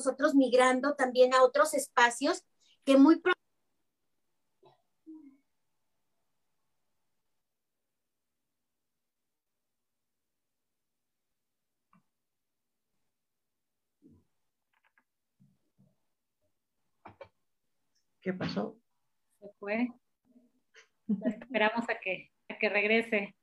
nosotros 0.00 0.34
migrando 0.34 0.94
también 0.94 1.34
a 1.34 1.42
otros 1.42 1.74
espacios 1.74 2.42
que 2.84 2.96
muy 2.96 3.20
¿Qué 18.22 18.32
pasó? 18.32 18.78
Se 19.40 19.48
fue. 19.58 19.88
Esperamos 21.24 21.88
a 21.88 21.98
que, 22.00 22.30
a 22.48 22.58
que 22.58 22.68
regrese. 22.68 23.34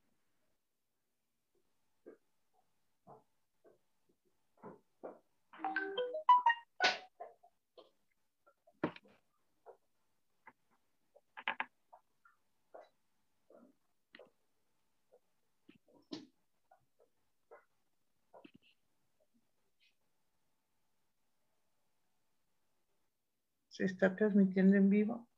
¿Se 23.77 23.85
está 23.85 24.15
transmitiendo 24.15 24.75
en 24.75 24.89
vivo? 24.89 25.29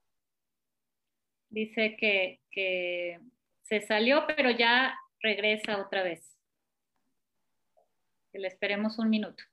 Dice 1.50 1.98
que, 2.00 2.40
que 2.50 3.20
se 3.64 3.82
salió, 3.82 4.26
pero 4.28 4.50
ya 4.50 4.98
regresa 5.20 5.78
otra 5.78 6.04
vez. 6.04 6.40
Que 8.32 8.40
le 8.40 8.48
esperemos 8.48 8.98
un 8.98 9.10
minuto. 9.10 9.44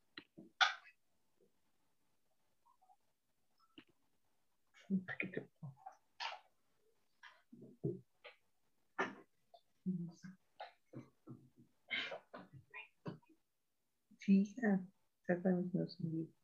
Sí, 14.20 14.55
ah, 14.62 14.78
exactamente. 15.22 15.77
No 15.77 15.89
se 15.89 16.36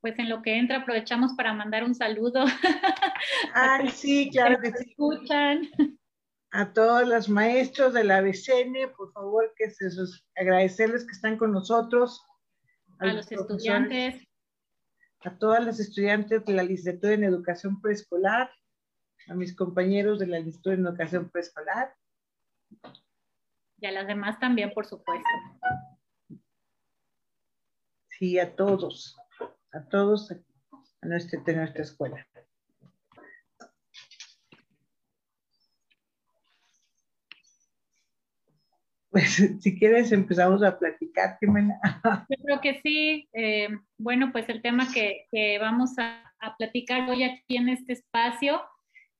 pues 0.00 0.18
en 0.18 0.28
lo 0.28 0.42
que 0.42 0.56
entra 0.56 0.78
aprovechamos 0.78 1.32
para 1.34 1.52
mandar 1.52 1.84
un 1.84 1.94
saludo. 1.94 2.44
Ah, 3.54 3.80
sí, 3.92 4.30
claro 4.30 4.58
que, 4.60 4.70
sí. 4.70 4.90
escuchan. 4.90 5.68
A 6.52 6.72
todos 6.72 7.06
los 7.06 7.28
maestros 7.28 7.92
de 7.92 8.04
la 8.04 8.20
BCN, 8.20 8.92
por 8.96 9.12
favor, 9.12 9.52
que 9.56 9.70
se 9.70 9.88
agradecerles 10.36 11.04
que 11.04 11.12
están 11.12 11.36
con 11.36 11.52
nosotros. 11.52 12.24
A, 12.98 13.06
los 13.06 13.30
estudiantes. 13.30 14.24
A 15.20 15.36
todas 15.36 15.64
las 15.64 15.80
estudiantes 15.80 16.44
de 16.44 16.52
la 16.52 16.62
licenciatura 16.62 17.14
en 17.14 17.24
educación 17.24 17.80
preescolar, 17.80 18.50
a 19.28 19.34
mis 19.34 19.54
compañeros 19.54 20.20
de 20.20 20.28
la 20.28 20.38
licenciatura 20.38 20.76
en 20.76 20.86
educación 20.86 21.28
preescolar. 21.30 21.94
Y 23.80 23.86
a 23.86 23.92
las 23.92 24.06
demás 24.06 24.38
también, 24.38 24.70
por 24.72 24.86
supuesto. 24.86 25.28
Sí, 28.10 28.38
a 28.38 28.54
todos 28.54 29.16
a 29.72 29.88
todos 29.88 30.30
a 30.32 31.06
nuestra, 31.06 31.40
nuestra 31.46 31.82
escuela. 31.82 32.26
Pues 39.10 39.34
si 39.60 39.78
quieres 39.78 40.12
empezamos 40.12 40.62
a 40.62 40.78
platicar, 40.78 41.38
Jimena. 41.40 41.80
Yo 42.28 42.36
creo 42.44 42.60
que 42.60 42.80
sí. 42.82 43.28
Eh, 43.32 43.68
bueno, 43.96 44.30
pues 44.32 44.48
el 44.48 44.62
tema 44.62 44.86
que, 44.92 45.26
vamos 45.60 45.98
a, 45.98 46.24
platicar 46.56 47.10
hoy 47.10 47.24
aquí 47.24 47.56
en 47.56 47.68
este 47.68 47.94
espacio 47.94 48.62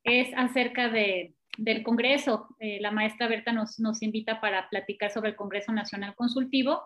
es 0.04 0.28
acerca 0.36 0.88
de, 0.88 1.34
del 1.56 1.82
Congreso. 1.82 2.48
Eh, 2.60 2.78
la 2.80 2.92
maestra 2.92 3.26
Berta 3.26 3.50
nos, 3.50 3.80
nos 3.80 4.02
invita 4.02 4.40
para 4.40 4.68
platicar 4.68 5.10
sobre 5.10 5.30
el 5.30 5.36
Congreso 5.36 5.72
Nacional 5.72 6.14
Consultivo, 6.14 6.80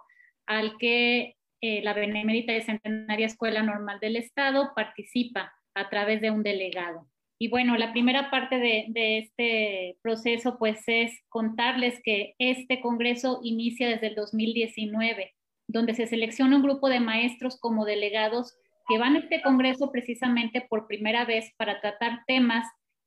al 0.47 0.79
que 0.79 1.37
eh, 1.63 1.81
la 1.83 1.95
Benemérita 1.95 2.53
de 2.53 2.63
Centenaria 2.63 3.27
Escuela 3.27 3.63
Normal 3.63 4.01
del 4.01 4.17
Estado 4.17 4.73
participa 4.75 5.53
a 5.75 5.89
través 5.89 6.21
de 6.21 6.33
un 6.33 6.43
delegado. 6.43 7.07
Y 7.39 7.49
bueno, 7.49 7.77
la 7.77 7.93
primera 7.93 8.31
parte 8.31 8.59
de, 8.59 9.19
este 9.19 9.97
proceso 10.03 10.59
pues 10.59 10.83
es 10.87 11.13
contarles 11.29 12.01
que 12.03 12.35
este 12.39 12.81
Congreso 12.81 13.39
inicia 13.45 13.89
desde 13.89 14.09
el 14.09 14.17
2019, 14.17 15.33
donde 15.69 15.95
se 15.95 16.09
selecciona 16.09 16.57
un 16.57 16.63
grupo 16.63 16.89
de 16.89 16.99
maestros 16.99 17.61
como 17.61 17.85
delegados 17.85 18.57
que 18.89 18.99
van 18.99 19.15
a 19.15 19.21
este 19.21 19.41
Congreso 19.41 19.93
precisamente 19.93 20.67
por 20.69 20.89
primera 20.89 21.25
vez 21.25 21.53
para 21.57 21.81
tratar 21.81 22.25
temas 22.27 22.67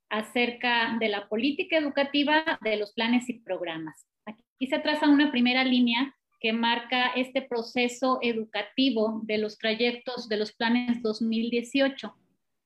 acerca 0.09 0.95
de 0.97 1.09
la 1.09 1.27
política 1.27 1.77
educativa, 1.77 2.57
de 2.61 2.77
los 2.77 2.93
planes 2.93 3.27
y 3.27 3.39
programas. 3.39 4.07
Aquí 4.25 4.67
se 4.67 4.79
traza 4.79 5.09
una 5.09 5.29
primera 5.29 5.65
línea 5.65 6.14
que 6.39 6.53
marca 6.53 7.07
este 7.15 7.41
proceso 7.41 8.19
educativo 8.21 9.21
de 9.23 9.37
los 9.37 9.57
trayectos 9.57 10.27
de 10.29 10.37
los 10.37 10.53
planes 10.53 11.01
2018. 11.01 12.15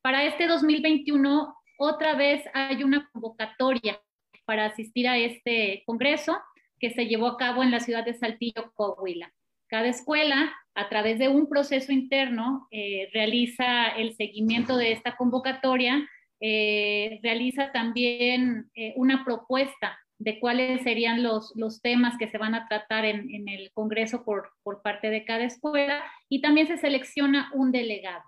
Para 0.01 0.23
este 0.23 0.47
2021, 0.47 1.55
otra 1.77 2.15
vez 2.15 2.43
hay 2.53 2.83
una 2.83 3.09
convocatoria 3.11 4.01
para 4.45 4.65
asistir 4.65 5.07
a 5.07 5.17
este 5.17 5.83
congreso 5.85 6.37
que 6.79 6.89
se 6.89 7.05
llevó 7.05 7.27
a 7.27 7.37
cabo 7.37 7.63
en 7.63 7.71
la 7.71 7.79
ciudad 7.79 8.05
de 8.05 8.13
Saltillo, 8.13 8.71
Coahuila. 8.73 9.31
Cada 9.67 9.87
escuela, 9.87 10.51
a 10.73 10.89
través 10.89 11.19
de 11.19 11.27
un 11.27 11.47
proceso 11.47 11.91
interno, 11.91 12.67
eh, 12.71 13.09
realiza 13.13 13.89
el 13.89 14.15
seguimiento 14.15 14.77
de 14.77 14.93
esta 14.93 15.15
convocatoria, 15.15 16.09
eh, 16.41 17.19
realiza 17.21 17.71
también 17.71 18.71
eh, 18.73 18.93
una 18.95 19.23
propuesta 19.23 19.99
de 20.19 20.39
cuáles 20.39 20.83
serían 20.83 21.23
los, 21.23 21.53
los 21.55 21.81
temas 21.81 22.17
que 22.17 22.27
se 22.27 22.37
van 22.37 22.53
a 22.53 22.67
tratar 22.67 23.05
en, 23.05 23.33
en 23.33 23.47
el 23.47 23.71
Congreso 23.71 24.25
por, 24.25 24.51
por, 24.63 24.81
parte 24.81 25.09
de 25.09 25.23
cada 25.23 25.45
escuela 25.45 26.03
y 26.27 26.41
también 26.41 26.67
se 26.67 26.77
selecciona 26.77 27.49
un 27.53 27.71
delegado 27.71 28.23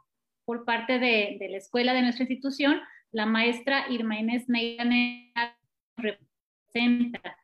por 0.45 0.63
parte 0.63 0.99
de, 0.99 1.35
de 1.37 1.49
la 1.49 1.57
escuela 1.57 1.93
de 1.93 2.01
nuestra 2.01 2.23
institución. 2.23 2.79
La 3.11 3.25
maestra 3.25 3.87
Irma 3.89 4.17
Inés 4.17 4.45
representa 5.97 7.37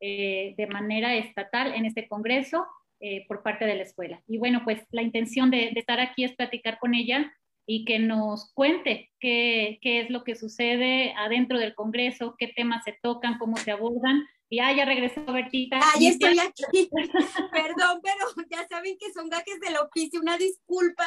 eh, 0.00 0.54
de 0.56 0.66
manera 0.66 1.14
estatal 1.14 1.72
en 1.72 1.86
este 1.86 2.08
Congreso 2.08 2.66
eh, 2.98 3.24
por 3.28 3.44
parte 3.44 3.66
de 3.66 3.76
la 3.76 3.84
escuela. 3.84 4.20
Y 4.26 4.38
bueno, 4.38 4.62
pues 4.64 4.84
la 4.90 5.02
intención 5.02 5.48
de, 5.50 5.70
de 5.72 5.80
estar 5.80 6.00
aquí 6.00 6.24
es 6.24 6.34
platicar 6.34 6.80
con 6.80 6.94
ella 6.94 7.32
y 7.66 7.84
que 7.84 7.98
nos 7.98 8.52
cuente 8.54 9.10
qué, 9.20 9.78
qué, 9.82 10.00
es 10.00 10.10
lo 10.10 10.24
que 10.24 10.34
sucede 10.34 11.14
adentro 11.16 11.58
del 11.58 11.74
Congreso, 11.74 12.34
qué 12.38 12.48
temas 12.48 12.84
se 12.84 12.98
tocan, 13.02 13.38
cómo 13.38 13.56
se 13.56 13.70
abordan. 13.70 14.26
Y 14.52 14.60
ah, 14.60 14.70
ya 14.76 14.84
regresó 14.84 15.24
Bertita. 15.24 15.80
Ah, 15.82 15.94
ya 15.98 16.10
estoy 16.10 16.38
aquí. 16.38 16.90
Perdón, 17.52 18.00
pero 18.02 18.26
ya 18.50 18.68
saben 18.68 18.98
que 18.98 19.10
son 19.10 19.30
gajes 19.30 19.58
del 19.60 19.76
oficio, 19.78 20.20
una 20.20 20.36
disculpa. 20.36 21.06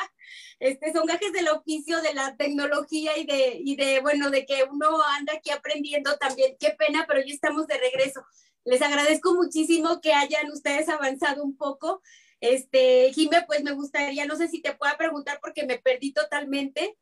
Este, 0.59 0.91
son 0.91 1.05
gajes 1.05 1.31
del 1.31 1.49
oficio 1.49 2.01
de 2.01 2.15
la 2.15 2.35
tecnología 2.37 3.15
y 3.17 3.25
de, 3.25 3.59
y 3.63 3.75
de, 3.75 3.99
bueno, 3.99 4.31
de 4.31 4.47
que 4.47 4.63
uno 4.63 4.87
anda 5.15 5.33
aquí 5.33 5.51
aprendiendo 5.51 6.17
también. 6.17 6.55
Qué 6.59 6.71
pena, 6.71 7.05
pero 7.07 7.19
ya 7.19 7.31
estamos 7.31 7.67
de 7.67 7.77
regreso. 7.77 8.25
Les 8.63 8.81
agradezco 8.81 9.35
muchísimo 9.35 10.01
que 10.01 10.11
hayan 10.11 10.49
ustedes 10.51 10.89
avanzado 10.89 11.43
un 11.43 11.55
poco. 11.55 12.01
Este, 12.41 13.11
Jime, 13.13 13.43
pues 13.47 13.63
me 13.63 13.71
gustaría, 13.71 14.25
no 14.25 14.35
sé 14.35 14.47
si 14.47 14.61
te 14.61 14.75
pueda 14.75 14.97
preguntar 14.97 15.39
porque 15.41 15.65
me 15.65 15.79
perdí 15.79 16.13
totalmente, 16.13 16.97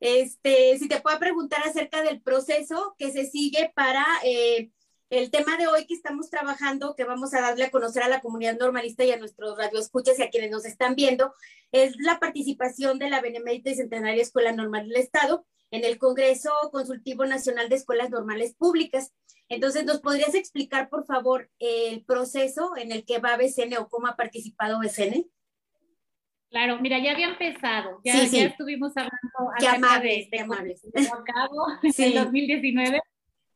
este, 0.00 0.78
si 0.78 0.88
te 0.88 1.00
pueda 1.00 1.18
preguntar 1.18 1.62
acerca 1.64 2.02
del 2.02 2.20
proceso 2.20 2.94
que 2.98 3.10
se 3.10 3.26
sigue 3.26 3.72
para 3.74 4.04
eh, 4.24 4.70
el 5.10 5.30
tema 5.30 5.56
de 5.56 5.68
hoy 5.68 5.86
que 5.86 5.94
estamos 5.94 6.30
trabajando, 6.30 6.96
que 6.96 7.04
vamos 7.04 7.32
a 7.34 7.40
darle 7.40 7.64
a 7.64 7.70
conocer 7.70 8.02
a 8.02 8.08
la 8.08 8.20
comunidad 8.20 8.58
normalista 8.58 9.04
y 9.04 9.12
a 9.12 9.18
nuestros 9.18 9.56
radioescuchas 9.56 10.18
y 10.18 10.22
a 10.22 10.30
quienes 10.30 10.50
nos 10.50 10.64
están 10.64 10.94
viendo, 10.94 11.34
es 11.70 11.96
la 11.98 12.18
participación 12.18 12.98
de 12.98 13.10
la 13.10 13.20
Benemérita 13.20 13.70
y 13.70 13.76
Centenaria 13.76 14.22
Escuela 14.22 14.52
Normal 14.52 14.88
del 14.88 14.96
Estado 14.96 15.46
en 15.70 15.84
el 15.84 15.98
Congreso 15.98 16.50
Consultivo 16.72 17.24
Nacional 17.24 17.68
de 17.68 17.76
Escuelas 17.76 18.10
Normales 18.10 18.54
Públicas. 18.54 19.12
Entonces, 19.48 19.84
¿nos 19.84 20.00
podrías 20.00 20.34
explicar, 20.34 20.88
por 20.88 21.06
favor, 21.06 21.50
el 21.60 22.04
proceso 22.04 22.76
en 22.76 22.90
el 22.90 23.04
que 23.04 23.18
va 23.18 23.36
BCN 23.36 23.76
o 23.78 23.88
cómo 23.88 24.08
ha 24.08 24.16
participado 24.16 24.80
BCN? 24.80 25.26
Claro, 26.50 26.80
mira, 26.80 26.98
ya 26.98 27.12
había 27.12 27.28
empezado, 27.28 28.00
ya, 28.04 28.22
estuvimos 28.22 28.92
hablando 28.96 29.52
acerca 29.56 30.00
de, 30.00 30.20
este 30.20 30.38
cabo 30.38 31.66
en 31.98 32.14
2019 32.14 33.00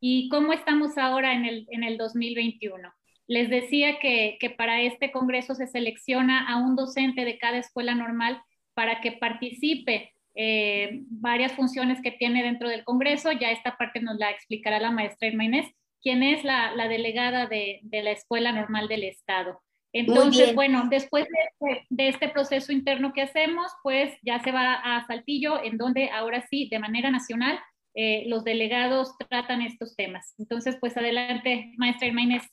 y 0.00 0.28
cómo 0.28 0.52
estamos 0.52 0.98
ahora 0.98 1.34
en 1.34 1.44
el, 1.44 1.66
en 1.70 1.84
el 1.84 1.98
2021. 1.98 2.92
Les 3.26 3.48
decía 3.48 3.98
que, 4.00 4.38
que 4.40 4.50
para 4.50 4.82
este 4.82 5.12
congreso 5.12 5.54
se 5.54 5.66
selecciona 5.66 6.48
a 6.48 6.56
un 6.56 6.74
docente 6.74 7.24
de 7.24 7.38
cada 7.38 7.58
escuela 7.58 7.94
normal 7.94 8.42
para 8.74 9.00
que 9.00 9.12
participe 9.12 10.12
eh, 10.34 11.02
varias 11.08 11.52
funciones 11.52 12.00
que 12.02 12.12
tiene 12.12 12.42
dentro 12.42 12.68
del 12.68 12.84
Congreso. 12.84 13.32
Ya 13.32 13.50
esta 13.50 13.76
parte 13.76 14.00
nos 14.00 14.16
la 14.18 14.30
explicará 14.30 14.78
la 14.78 14.90
maestra 14.90 15.28
Irma 15.28 15.44
Inés, 15.44 15.66
quien 16.02 16.22
es 16.22 16.44
la, 16.44 16.72
delegada 16.88 17.46
de, 17.46 17.80
la 17.90 18.10
Escuela 18.10 18.52
Normal 18.52 18.88
del 18.88 19.04
Estado. 19.04 19.60
Entonces, 19.92 20.54
bueno, 20.54 20.86
después 20.88 21.26
este, 21.26 21.86
de 21.90 22.08
este, 22.08 22.28
proceso 22.28 22.72
interno 22.72 23.12
que 23.12 23.22
hacemos, 23.22 23.72
pues 23.82 24.16
ya 24.22 24.38
se 24.38 24.52
va 24.52 24.74
a 24.74 25.04
Saltillo, 25.06 25.62
en 25.62 25.78
donde 25.78 26.10
ahora 26.10 26.46
sí, 26.48 26.68
de 26.70 26.78
manera 26.78 27.10
nacional, 27.10 27.58
eh, 27.94 28.24
los 28.26 28.44
delegados 28.44 29.16
tratan 29.28 29.62
estos 29.62 29.96
temas. 29.96 30.34
Entonces, 30.38 30.76
pues 30.80 30.96
adelante, 30.96 31.72
maestra 31.76 32.08
Inés. 32.08 32.44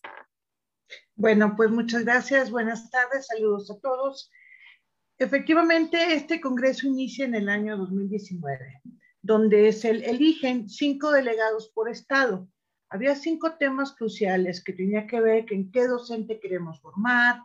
Bueno, 1.15 1.53
pues 1.55 1.69
muchas 1.69 2.05
gracias, 2.05 2.51
buenas 2.51 2.89
tardes, 2.89 3.27
saludos 3.27 3.69
a 3.71 3.79
todos. 3.79 4.31
Efectivamente, 5.19 6.13
este 6.13 6.39
congreso 6.39 6.87
inicia 6.87 7.25
en 7.25 7.35
el 7.35 7.49
año 7.49 7.77
2019, 7.77 8.81
donde 9.21 9.71
se 9.73 9.89
eligen 9.89 10.69
cinco 10.69 11.11
delegados 11.11 11.71
por 11.73 11.89
estado. 11.89 12.47
Había 12.89 13.15
cinco 13.15 13.55
temas 13.57 13.93
cruciales 13.93 14.63
que 14.63 14.73
tenía 14.73 15.07
que 15.07 15.19
ver 15.19 15.45
con 15.47 15.71
qué 15.71 15.87
docente 15.87 16.39
queremos 16.39 16.79
formar, 16.81 17.41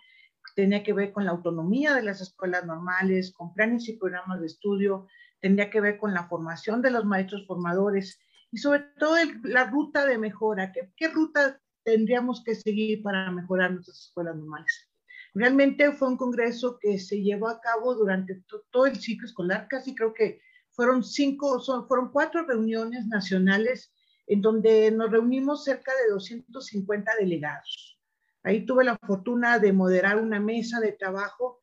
tenía 0.55 0.83
que 0.83 0.93
ver 0.93 1.13
con 1.13 1.25
la 1.25 1.33
autonomía 1.33 1.95
de 1.95 2.03
las 2.03 2.21
escuelas 2.21 2.65
normales, 2.67 3.33
con 3.33 3.55
planes 3.55 3.89
y 3.89 3.97
programas 3.97 4.41
de 4.41 4.47
estudio, 4.47 5.09
tendría 5.43 5.69
que 5.69 5.81
ver 5.81 5.99
con 5.99 6.15
la 6.15 6.29
formación 6.29 6.81
de 6.81 6.93
los 6.93 7.05
maestros 7.05 7.47
formadores 7.47 8.19
y 8.51 8.59
sobre 8.59 8.85
todo 8.99 9.17
la 9.43 9.65
ruta 9.65 10.07
de 10.07 10.17
mejora. 10.17 10.73
¿Qué, 10.73 10.93
¿Qué 10.97 11.09
ruta 11.09 11.61
tendríamos 11.83 12.43
que 12.45 12.55
seguir 12.55 13.03
para 13.03 13.31
mejorar 13.31 13.73
nuestras 13.73 13.99
escuelas 13.99 14.37
normales? 14.37 14.89
Realmente 15.35 15.93
fue 15.93 16.09
un 16.09 16.17
congreso 16.17 16.79
que 16.81 16.99
se 16.99 17.21
llevó 17.21 17.49
a 17.49 17.61
cabo 17.61 17.95
durante 17.95 18.43
todo 18.71 18.87
el 18.87 18.97
ciclo 18.97 19.27
escolar, 19.27 19.67
casi 19.69 19.95
creo 19.95 20.15
que 20.15 20.41
fueron 20.71 21.03
cinco, 21.03 21.59
son, 21.59 21.89
fueron 21.89 22.11
cuatro 22.13 22.47
reuniones 22.47 23.07
nacionales 23.07 23.93
en 24.27 24.41
donde 24.41 24.91
nos 24.91 25.11
reunimos 25.11 25.65
cerca 25.65 25.93
de 25.97 26.13
250 26.13 27.13
delegados. 27.19 27.99
Ahí 28.45 28.65
tuve 28.65 28.85
la 28.85 28.97
fortuna 28.99 29.59
de 29.59 29.73
moderar 29.73 30.19
una 30.19 30.39
mesa 30.39 30.81
de 30.81 30.93
trabajo 30.93 31.62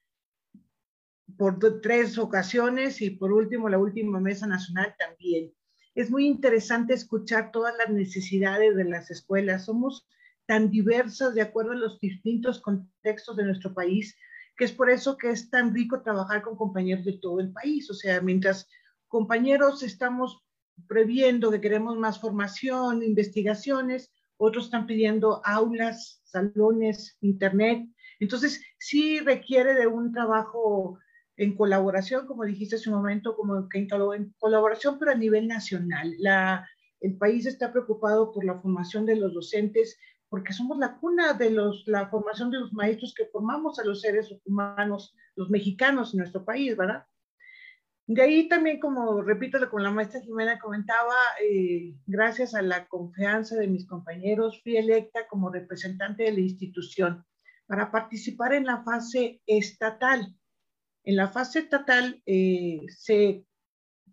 por 1.40 1.58
tres 1.82 2.18
ocasiones 2.18 3.02
y 3.02 3.12
por 3.12 3.32
último 3.32 3.70
la 3.70 3.80
última 3.80 4.20
mesa 4.20 4.46
nacional 4.46 4.94
también. 5.00 5.54
Es 5.96 6.12
muy 6.12 6.28
interesante 6.28 6.94
escuchar 6.94 7.52
todas 7.54 7.74
las 7.78 7.90
necesidades 7.90 8.76
de 8.76 8.84
las 8.84 9.10
escuelas. 9.10 9.64
Somos 9.64 10.06
tan 10.46 10.70
diversas 10.70 11.34
de 11.34 11.42
acuerdo 11.42 11.72
a 11.72 11.76
los 11.76 11.98
distintos 12.02 12.60
contextos 12.60 13.38
de 13.38 13.46
nuestro 13.46 13.74
país, 13.74 14.18
que 14.58 14.66
es 14.66 14.74
por 14.74 14.90
eso 14.90 15.16
que 15.18 15.30
es 15.30 15.50
tan 15.50 15.74
rico 15.74 16.02
trabajar 16.02 16.42
con 16.42 16.58
compañeros 16.58 17.06
de 17.06 17.20
todo 17.22 17.40
el 17.40 17.54
país. 17.54 17.90
O 17.90 17.94
sea, 17.94 18.20
mientras 18.20 18.68
compañeros 19.08 19.82
estamos 19.82 20.44
previendo 20.90 21.52
que 21.52 21.62
queremos 21.62 21.98
más 21.98 22.20
formación, 22.20 23.02
investigaciones, 23.02 24.12
otros 24.36 24.66
están 24.66 24.86
pidiendo 24.86 25.42
aulas, 25.46 26.22
salones, 26.26 27.18
internet. 27.22 27.88
Entonces, 28.20 28.62
sí 28.78 29.22
requiere 29.22 29.74
de 29.74 29.88
un 29.88 30.12
trabajo 30.12 31.00
en 31.40 31.56
colaboración, 31.56 32.28
como 32.28 32.44
dijiste 32.44 32.76
hace 32.76 32.90
un 32.90 32.98
momento, 32.98 33.34
como 33.34 33.70
que 33.70 33.80
en 33.80 33.88
colaboración, 34.38 35.00
pero 35.00 35.12
a 35.12 35.16
nivel 35.16 35.48
nacional. 35.48 36.14
La, 36.20 36.68
el 37.00 37.18
país 37.18 37.46
está 37.46 37.72
preocupado 37.72 38.34
por 38.34 38.44
la 38.44 38.60
formación 38.60 39.06
de 39.06 39.16
los 39.16 39.34
docentes, 39.34 39.98
porque 40.28 40.52
somos 40.52 40.78
la 40.78 40.98
cuna 40.98 41.34
de 41.34 41.50
los, 41.52 41.88
la 41.88 42.10
formación 42.10 42.52
de 42.52 42.60
los 42.60 42.74
maestros 42.74 43.14
que 43.16 43.28
formamos 43.28 43.80
a 43.80 43.86
los 43.86 44.02
seres 44.02 44.36
humanos, 44.44 45.16
los 45.38 45.50
mexicanos 45.50 46.14
en 46.14 46.20
nuestro 46.20 46.44
país, 46.44 46.76
¿verdad? 46.76 47.06
De 48.06 48.22
ahí 48.22 48.50
también, 48.50 48.82
como 48.82 49.22
repito, 49.22 49.58
como 49.70 49.82
la 49.82 49.92
maestra 49.92 50.20
Jimena 50.20 50.60
comentaba, 50.60 51.16
eh, 51.42 51.96
gracias 52.06 52.54
a 52.54 52.62
la 52.62 52.86
confianza 52.88 53.56
de 53.56 53.68
mis 53.68 53.88
compañeros, 53.88 54.62
fui 54.62 54.76
electa 54.76 55.26
como 55.30 55.50
representante 55.50 56.24
de 56.24 56.34
la 56.34 56.42
institución 56.42 57.24
para 57.66 57.92
participar 57.92 58.54
en 58.54 58.66
la 58.66 58.84
fase 58.84 59.42
estatal. 59.46 60.36
En 61.10 61.16
la 61.16 61.28
fase 61.28 61.58
estatal 61.58 62.22
eh, 62.28 62.82
se 62.88 63.44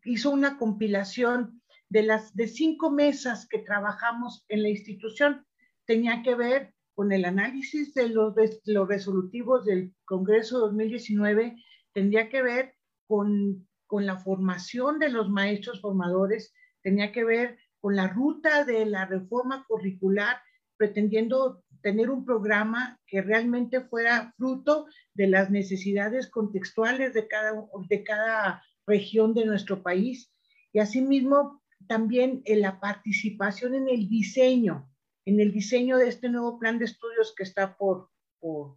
hizo 0.04 0.30
una 0.30 0.56
compilación 0.56 1.60
de 1.90 2.02
las 2.02 2.34
de 2.34 2.48
cinco 2.48 2.90
mesas 2.90 3.46
que 3.46 3.58
trabajamos 3.58 4.46
en 4.48 4.62
la 4.62 4.70
institución. 4.70 5.44
Tenía 5.84 6.22
que 6.22 6.34
ver 6.34 6.72
con 6.94 7.12
el 7.12 7.26
análisis 7.26 7.92
de 7.92 8.08
los, 8.08 8.34
los 8.64 8.88
resolutivos 8.88 9.66
del 9.66 9.94
Congreso 10.06 10.58
2019, 10.58 11.62
tendría 11.92 12.30
que 12.30 12.40
ver 12.40 12.72
con, 13.06 13.68
con 13.86 14.06
la 14.06 14.16
formación 14.16 14.98
de 14.98 15.10
los 15.10 15.28
maestros 15.28 15.82
formadores, 15.82 16.54
tenía 16.80 17.12
que 17.12 17.24
ver 17.24 17.58
con 17.78 17.94
la 17.94 18.08
ruta 18.08 18.64
de 18.64 18.86
la 18.86 19.04
reforma 19.04 19.66
curricular, 19.68 20.38
pretendiendo 20.78 21.62
tener 21.86 22.10
un 22.10 22.24
programa 22.24 22.98
que 23.06 23.22
realmente 23.22 23.80
fuera 23.80 24.34
fruto 24.36 24.86
de 25.14 25.28
las 25.28 25.50
necesidades 25.50 26.28
contextuales 26.28 27.14
de 27.14 27.28
cada, 27.28 27.52
de 27.88 28.02
cada 28.02 28.64
región 28.88 29.34
de 29.34 29.44
nuestro 29.44 29.84
país 29.84 30.32
y 30.72 30.80
asimismo 30.80 31.62
también 31.86 32.42
en 32.44 32.62
la 32.62 32.80
participación 32.80 33.76
en 33.76 33.88
el 33.88 34.08
diseño 34.08 34.90
en 35.26 35.38
el 35.38 35.52
diseño 35.52 35.98
de 35.98 36.08
este 36.08 36.28
nuevo 36.28 36.58
plan 36.58 36.78
de 36.80 36.86
estudios 36.86 37.32
que 37.36 37.44
está 37.44 37.76
por, 37.76 38.10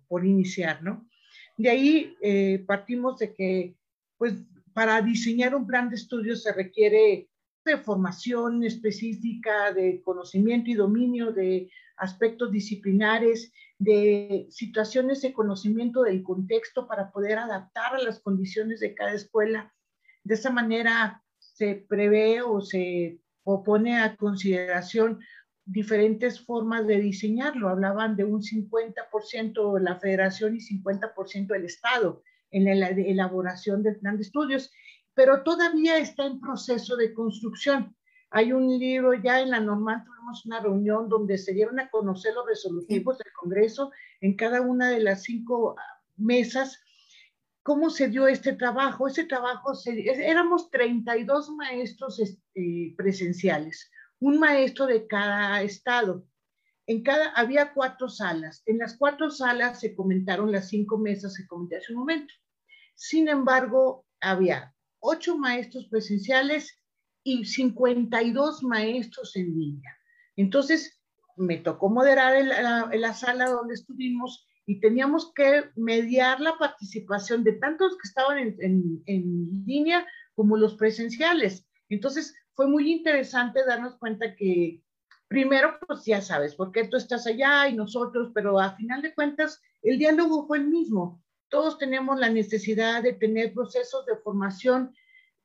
por, 0.08 0.26
iniciar, 0.26 0.84
¿no? 0.84 1.08
De 1.58 1.70
ahí 1.70 2.16
eh, 2.22 2.64
partimos 2.68 3.20
de 3.20 3.34
que, 3.34 3.76
pues, 4.18 4.34
para 4.74 5.02
diseñar 5.02 5.56
un 5.56 5.68
plan 5.68 5.90
de 5.90 5.96
estudios 5.96 6.44
se 6.44 6.52
requiere 6.52 7.29
de 7.70 7.78
formación 7.78 8.64
específica, 8.64 9.72
de 9.72 10.02
conocimiento 10.04 10.70
y 10.70 10.74
dominio 10.74 11.32
de 11.32 11.70
aspectos 11.98 12.52
disciplinares, 12.52 13.52
de 13.78 14.48
situaciones 14.50 15.22
de 15.22 15.34
conocimiento 15.34 16.04
del 16.04 16.24
contexto 16.24 16.88
para 16.88 17.12
poder 17.12 17.38
adaptar 17.38 17.96
a 17.96 18.04
las 18.04 18.20
condiciones 18.20 18.80
de 18.80 18.94
cada 18.94 19.14
escuela. 19.14 19.74
De 20.24 20.36
esa 20.36 20.50
manera 20.50 21.24
se 21.38 21.76
prevé 21.76 22.42
o 22.42 22.62
se 22.62 23.20
pone 23.44 23.98
a 24.00 24.16
consideración 24.16 25.20
diferentes 25.66 26.40
formas 26.42 26.88
de 26.88 27.00
diseñarlo. 27.00 27.70
Hablaban 27.70 28.16
de 28.16 28.26
un 28.26 28.42
50% 28.42 29.80
la 29.80 30.00
federación 30.00 30.56
y 30.56 30.60
50% 30.60 31.56
el 31.56 31.66
Estado 31.66 32.24
en 32.52 32.80
la 32.80 32.90
elaboración 32.90 33.84
del 33.84 33.98
plan 33.98 34.18
de 34.18 34.24
estudios, 34.24 34.72
pero 35.20 35.44
todavía 35.44 35.98
está 35.98 36.26
en 36.26 36.40
proceso 36.40 36.96
de 36.96 37.14
construcción. 37.14 37.94
Hay 38.30 38.54
un 38.54 38.80
libro 38.80 39.14
ya 39.14 39.42
en 39.42 39.50
la 39.50 39.60
normal, 39.60 40.02
tuvimos 40.06 40.46
una 40.46 40.62
reunión 40.62 41.10
donde 41.10 41.38
se 41.38 41.52
dieron 41.52 41.78
a 41.78 41.90
conocer 41.90 42.34
los 42.34 42.46
resolutivos 42.48 43.18
del 43.18 43.34
Congreso 43.34 43.92
en 44.22 44.38
cada 44.38 44.62
una 44.62 44.90
de 44.90 45.02
las 45.02 45.24
cinco 45.24 45.76
ah, 45.78 46.02
mesas. 46.16 46.82
¿Cómo 47.64 47.90
se 47.90 48.08
dio 48.08 48.28
este 48.28 48.54
trabajo? 48.54 49.10
Ese 49.10 49.26
trabajo, 49.26 49.74
éramos 49.86 50.72
32 50.72 51.50
maestros 51.50 52.22
este, 52.22 52.94
presenciales 52.96 53.92
un 54.20 54.40
maestro 54.40 54.86
de 54.86 55.06
cada 55.06 55.62
estado. 55.64 56.26
En 56.88 57.04
cada, 57.04 57.32
había 57.32 57.74
cuatro 57.74 58.08
salas. 58.08 58.64
En 58.66 58.78
las 58.78 58.96
cuatro 58.96 59.30
salas 59.32 59.82
se 59.82 59.94
comentaron 59.98 60.50
las 60.50 60.70
cinco 60.70 60.98
mesas 60.98 61.36
que 61.36 61.46
comenté 61.46 61.76
hace 61.76 61.92
un 61.92 62.00
momento. 62.00 62.34
Sin 62.96 63.28
embargo, 63.28 64.06
había 64.22 64.74
ocho 65.00 65.38
maestros 65.38 65.88
presenciales 65.88 66.78
y 67.24 67.46
52 67.46 68.64
maestros 68.64 69.36
en 69.36 69.58
línea. 69.58 69.98
Entonces, 70.36 71.00
me 71.36 71.58
tocó 71.58 71.90
moderar 71.90 72.36
en 72.36 72.50
la, 73.02 73.14
sala 73.14 73.50
donde 73.50 73.74
estuvimos 73.74 74.46
y 74.66 74.80
teníamos 74.80 75.32
que 75.34 75.66
mediar 75.76 76.40
la 76.40 76.58
participación 76.58 77.44
de 77.44 77.54
tantos 77.54 77.94
que 77.94 78.08
estaban 78.08 78.38
en, 78.38 79.04
en 79.06 79.64
línea 79.66 80.06
como 80.36 80.58
los 80.58 80.76
presenciales. 80.76 81.66
Entonces, 81.90 82.36
fue 82.54 82.68
muy 82.68 82.92
interesante 82.92 83.66
darnos 83.66 83.98
cuenta 83.98 84.36
que 84.36 84.84
primero, 85.30 85.78
pues 85.88 86.04
ya 86.06 86.22
sabes, 86.22 86.56
porque 86.56 86.88
tú 86.88 86.98
estás 86.98 87.26
allá 87.26 87.70
y 87.70 87.76
nosotros, 87.76 88.32
pero 88.34 88.60
a 88.60 88.76
final 88.76 89.02
de 89.02 89.14
cuentas, 89.14 89.62
el 89.82 89.98
diálogo 89.98 90.46
fue 90.46 90.58
el 90.58 90.68
mismo. 90.68 91.24
Todos 91.50 91.78
tenemos 91.78 92.20
la 92.20 92.30
necesidad 92.30 93.04
de 93.04 93.14
tener 93.14 93.54
procesos 93.54 94.06
de 94.06 94.16
formación 94.18 94.96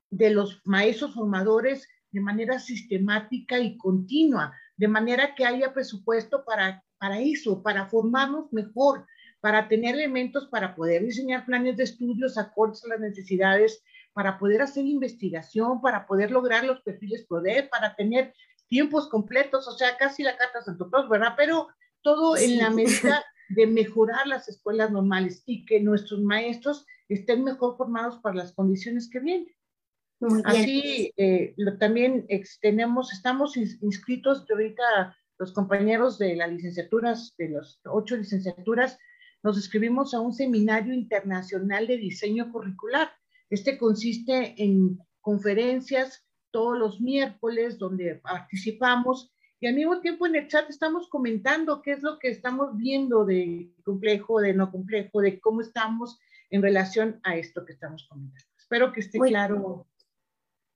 de 0.09 0.29
los 0.29 0.61
maestros 0.65 1.13
formadores 1.13 1.87
de 2.11 2.21
manera 2.21 2.59
sistemática 2.59 3.59
y 3.59 3.77
continua, 3.77 4.53
de 4.77 4.87
manera 4.87 5.35
que 5.35 5.45
haya 5.45 5.73
presupuesto 5.73 6.45
para, 6.45 6.83
para 6.97 7.19
eso, 7.19 7.61
para 7.61 7.87
formarnos 7.87 8.53
mejor, 8.53 9.05
para 9.41 9.67
tener 9.67 9.95
elementos 9.95 10.47
para 10.47 10.73
poder 10.73 11.03
diseñar 11.03 11.45
planes 11.45 11.77
de 11.77 11.83
estudios 11.83 12.37
acordes 12.37 12.83
a 12.85 12.87
las 12.87 12.99
necesidades 12.99 13.83
para 14.13 14.39
poder 14.39 14.61
hacer 14.61 14.85
investigación, 14.85 15.81
para 15.81 16.07
poder 16.07 16.31
lograr 16.31 16.63
los 16.63 16.81
perfiles 16.81 17.25
poder, 17.25 17.69
para 17.69 17.95
tener 17.95 18.33
tiempos 18.67 19.09
completos, 19.09 19.67
o 19.67 19.77
sea, 19.77 19.97
casi 19.97 20.23
la 20.23 20.37
carta 20.37 20.61
Santo 20.61 20.89
Claus, 20.89 21.09
¿verdad? 21.09 21.33
Pero 21.37 21.67
todo 22.01 22.37
en 22.37 22.57
la 22.57 22.69
medida 22.69 23.23
de 23.49 23.67
mejorar 23.67 24.27
las 24.27 24.47
escuelas 24.49 24.91
normales 24.91 25.43
y 25.45 25.65
que 25.65 25.79
nuestros 25.79 26.21
maestros 26.21 26.85
estén 27.09 27.43
mejor 27.43 27.77
formados 27.77 28.17
para 28.19 28.35
las 28.35 28.53
condiciones 28.53 29.09
que 29.09 29.19
vienen. 29.19 29.55
Así, 30.45 31.11
eh, 31.17 31.55
también 31.79 32.25
tenemos, 32.61 33.11
estamos 33.13 33.57
inscritos 33.57 34.45
ahorita 34.49 35.15
los 35.37 35.51
compañeros 35.51 36.17
de 36.17 36.35
las 36.35 36.51
licenciaturas, 36.51 37.35
de 37.37 37.49
las 37.49 37.79
ocho 37.85 38.15
licenciaturas, 38.15 38.97
nos 39.43 39.57
inscribimos 39.57 40.13
a 40.13 40.21
un 40.21 40.33
seminario 40.33 40.93
internacional 40.93 41.85
de 41.85 41.97
diseño 41.97 42.51
curricular. 42.51 43.11
Este 43.49 43.77
consiste 43.77 44.55
en 44.57 44.97
conferencias 45.21 46.25
todos 46.51 46.79
los 46.79 47.01
miércoles 47.01 47.77
donde 47.77 48.15
participamos 48.15 49.34
y 49.59 49.67
al 49.67 49.75
mismo 49.75 50.01
tiempo 50.01 50.27
en 50.27 50.35
el 50.35 50.47
chat 50.47 50.69
estamos 50.69 51.07
comentando 51.09 51.81
qué 51.81 51.93
es 51.93 52.03
lo 52.03 52.19
que 52.19 52.29
estamos 52.29 52.75
viendo 52.75 53.25
de 53.25 53.71
complejo, 53.83 54.39
de 54.41 54.53
no 54.53 54.71
complejo, 54.71 55.21
de 55.21 55.39
cómo 55.39 55.61
estamos 55.61 56.19
en 56.49 56.61
relación 56.61 57.19
a 57.23 57.35
esto 57.35 57.65
que 57.65 57.73
estamos 57.73 58.05
comentando. 58.09 58.45
Espero 58.57 58.91
que 58.91 58.99
esté 58.99 59.19
claro. 59.19 59.87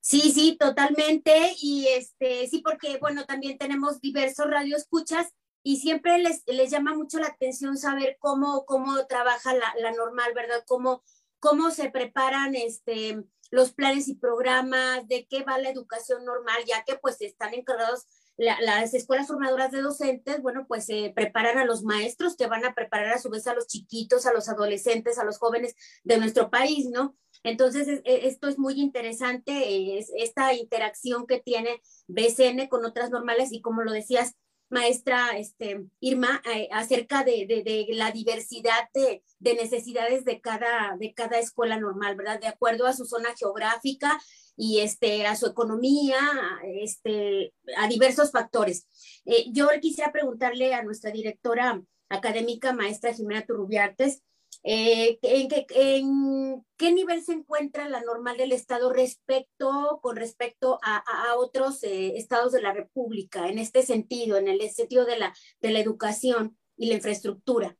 Sí, 0.00 0.32
sí, 0.32 0.56
totalmente. 0.58 1.54
Y 1.60 1.88
este, 1.88 2.48
sí, 2.48 2.62
porque 2.64 2.98
bueno, 2.98 3.26
también 3.26 3.58
tenemos 3.58 4.00
diversos 4.00 4.48
radioescuchas 4.48 5.28
y 5.62 5.76
siempre 5.76 6.18
les, 6.18 6.42
les 6.46 6.70
llama 6.70 6.94
mucho 6.94 7.18
la 7.18 7.26
atención 7.26 7.76
saber 7.76 8.16
cómo, 8.18 8.64
cómo 8.64 9.06
trabaja 9.06 9.52
la, 9.52 9.74
la 9.78 9.92
normal, 9.92 10.32
¿verdad? 10.34 10.64
Cómo, 10.66 11.02
cómo 11.38 11.70
se 11.70 11.90
preparan 11.90 12.54
este, 12.54 13.22
los 13.50 13.72
planes 13.72 14.08
y 14.08 14.14
programas, 14.14 15.06
de 15.06 15.26
qué 15.28 15.42
va 15.42 15.58
la 15.58 15.68
educación 15.68 16.24
normal, 16.24 16.62
ya 16.66 16.82
que 16.84 16.96
pues 16.96 17.20
están 17.20 17.52
encargados 17.52 18.06
las 18.40 18.94
escuelas 18.94 19.26
formadoras 19.26 19.70
de 19.70 19.82
docentes, 19.82 20.40
bueno, 20.40 20.64
pues 20.66 20.86
se 20.86 21.12
preparan 21.14 21.58
a 21.58 21.66
los 21.66 21.82
maestros 21.82 22.36
que 22.36 22.46
van 22.46 22.64
a 22.64 22.74
preparar 22.74 23.12
a 23.12 23.18
su 23.18 23.28
vez 23.28 23.46
a 23.46 23.54
los 23.54 23.66
chiquitos, 23.66 24.24
a 24.24 24.32
los 24.32 24.48
adolescentes, 24.48 25.18
a 25.18 25.24
los 25.24 25.38
jóvenes 25.38 25.74
de 26.04 26.16
nuestro 26.16 26.48
país, 26.48 26.86
¿no? 26.86 27.16
Entonces, 27.42 28.00
e, 28.04 28.26
esto 28.26 28.48
es 28.48 28.58
muy 28.58 28.80
interesante, 28.80 29.98
es 29.98 30.10
esta 30.16 30.54
interacción 30.54 31.26
que 31.26 31.40
tiene 31.40 31.82
BCN 32.08 32.68
con 32.68 32.84
otras 32.86 33.10
normales 33.10 33.52
y 33.52 33.60
como 33.60 33.82
lo 33.82 33.92
decías, 33.92 34.34
maestra 34.70 35.36
este, 35.36 35.84
Irma, 35.98 36.40
eh, 36.54 36.68
acerca 36.72 37.24
de, 37.24 37.46
de, 37.46 37.86
la 37.90 38.12
diversidad 38.12 38.88
de, 38.94 39.22
de, 39.38 39.54
necesidades 39.54 40.24
de 40.24 40.40
cada, 40.40 40.96
de 40.96 41.12
cada 41.12 41.38
escuela 41.38 41.78
normal, 41.78 42.14
¿verdad? 42.16 42.40
De 42.40 42.46
acuerdo 42.46 42.86
a 42.86 42.92
su 42.92 43.04
zona 43.04 43.34
geográfica 43.36 44.18
y 44.56 44.80
este, 44.80 45.26
a 45.26 45.36
su 45.36 45.46
economía, 45.46 46.18
este, 46.64 47.54
a 47.76 47.88
diversos 47.88 48.30
factores. 48.30 48.86
Eh, 49.24 49.46
yo 49.52 49.68
quisiera 49.80 50.12
preguntarle 50.12 50.74
a 50.74 50.82
nuestra 50.82 51.10
directora 51.10 51.82
académica, 52.08 52.72
maestra 52.72 53.14
Jimena 53.14 53.46
Turrubiartes, 53.46 54.22
eh, 54.62 55.18
¿en, 55.22 55.48
qué, 55.48 55.66
¿en, 55.70 56.64
qué, 56.76 56.92
nivel 56.92 57.22
se 57.22 57.32
encuentra 57.32 57.88
la 57.88 58.02
normal 58.02 58.36
del 58.36 58.52
Estado 58.52 58.92
respecto, 58.92 60.00
con 60.02 60.16
respecto 60.16 60.78
a, 60.82 60.98
a, 60.98 61.36
otros 61.36 61.82
eh, 61.82 62.16
estados 62.16 62.52
de 62.52 62.60
la 62.60 62.74
República, 62.74 63.48
en 63.48 63.58
este 63.58 63.82
sentido, 63.82 64.36
en 64.36 64.48
el 64.48 64.60
sentido 64.70 65.06
de 65.06 65.18
la, 65.18 65.34
de 65.60 65.70
la 65.70 65.78
educación 65.78 66.58
y 66.76 66.88
la 66.88 66.94
infraestructura? 66.94 67.76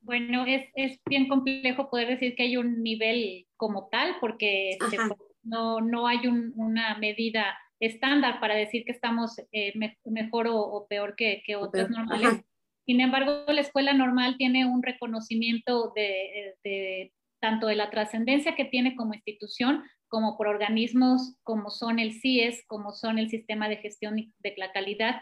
Bueno, 0.00 0.44
es, 0.46 0.68
es, 0.74 1.00
bien 1.04 1.28
complejo 1.28 1.90
poder 1.90 2.08
decir 2.08 2.34
que 2.34 2.44
hay 2.44 2.56
un 2.56 2.82
nivel 2.82 3.46
como 3.56 3.88
tal, 3.88 4.16
porque 4.20 4.70
este, 4.70 4.98
no, 5.46 5.80
no 5.80 6.06
hay 6.06 6.26
un, 6.26 6.52
una 6.56 6.96
medida 6.98 7.56
estándar 7.80 8.40
para 8.40 8.54
decir 8.54 8.84
que 8.84 8.92
estamos 8.92 9.38
eh, 9.52 9.72
mejor 10.04 10.48
o, 10.48 10.58
o, 10.58 10.86
peor 10.86 11.14
que, 11.16 11.42
que 11.44 11.56
otras 11.56 11.90
normales. 11.90 12.42
Sin 12.86 13.00
embargo, 13.00 13.44
la 13.48 13.60
escuela 13.60 13.92
normal 13.92 14.36
tiene 14.38 14.64
un 14.64 14.82
reconocimiento 14.82 15.92
de, 15.94 16.54
de 16.62 17.12
tanto 17.40 17.66
de 17.66 17.76
la 17.76 17.90
trascendencia 17.90 18.54
que 18.54 18.64
tiene 18.64 18.96
como 18.96 19.14
institución, 19.14 19.82
como 20.08 20.36
por 20.36 20.46
organismos 20.46 21.36
como 21.42 21.70
son 21.70 21.98
el 21.98 22.12
CIES, 22.12 22.64
como 22.66 22.92
son 22.92 23.18
el 23.18 23.28
Sistema 23.28 23.68
de 23.68 23.78
Gestión 23.78 24.16
de 24.16 24.54
la 24.56 24.72
Calidad, 24.72 25.20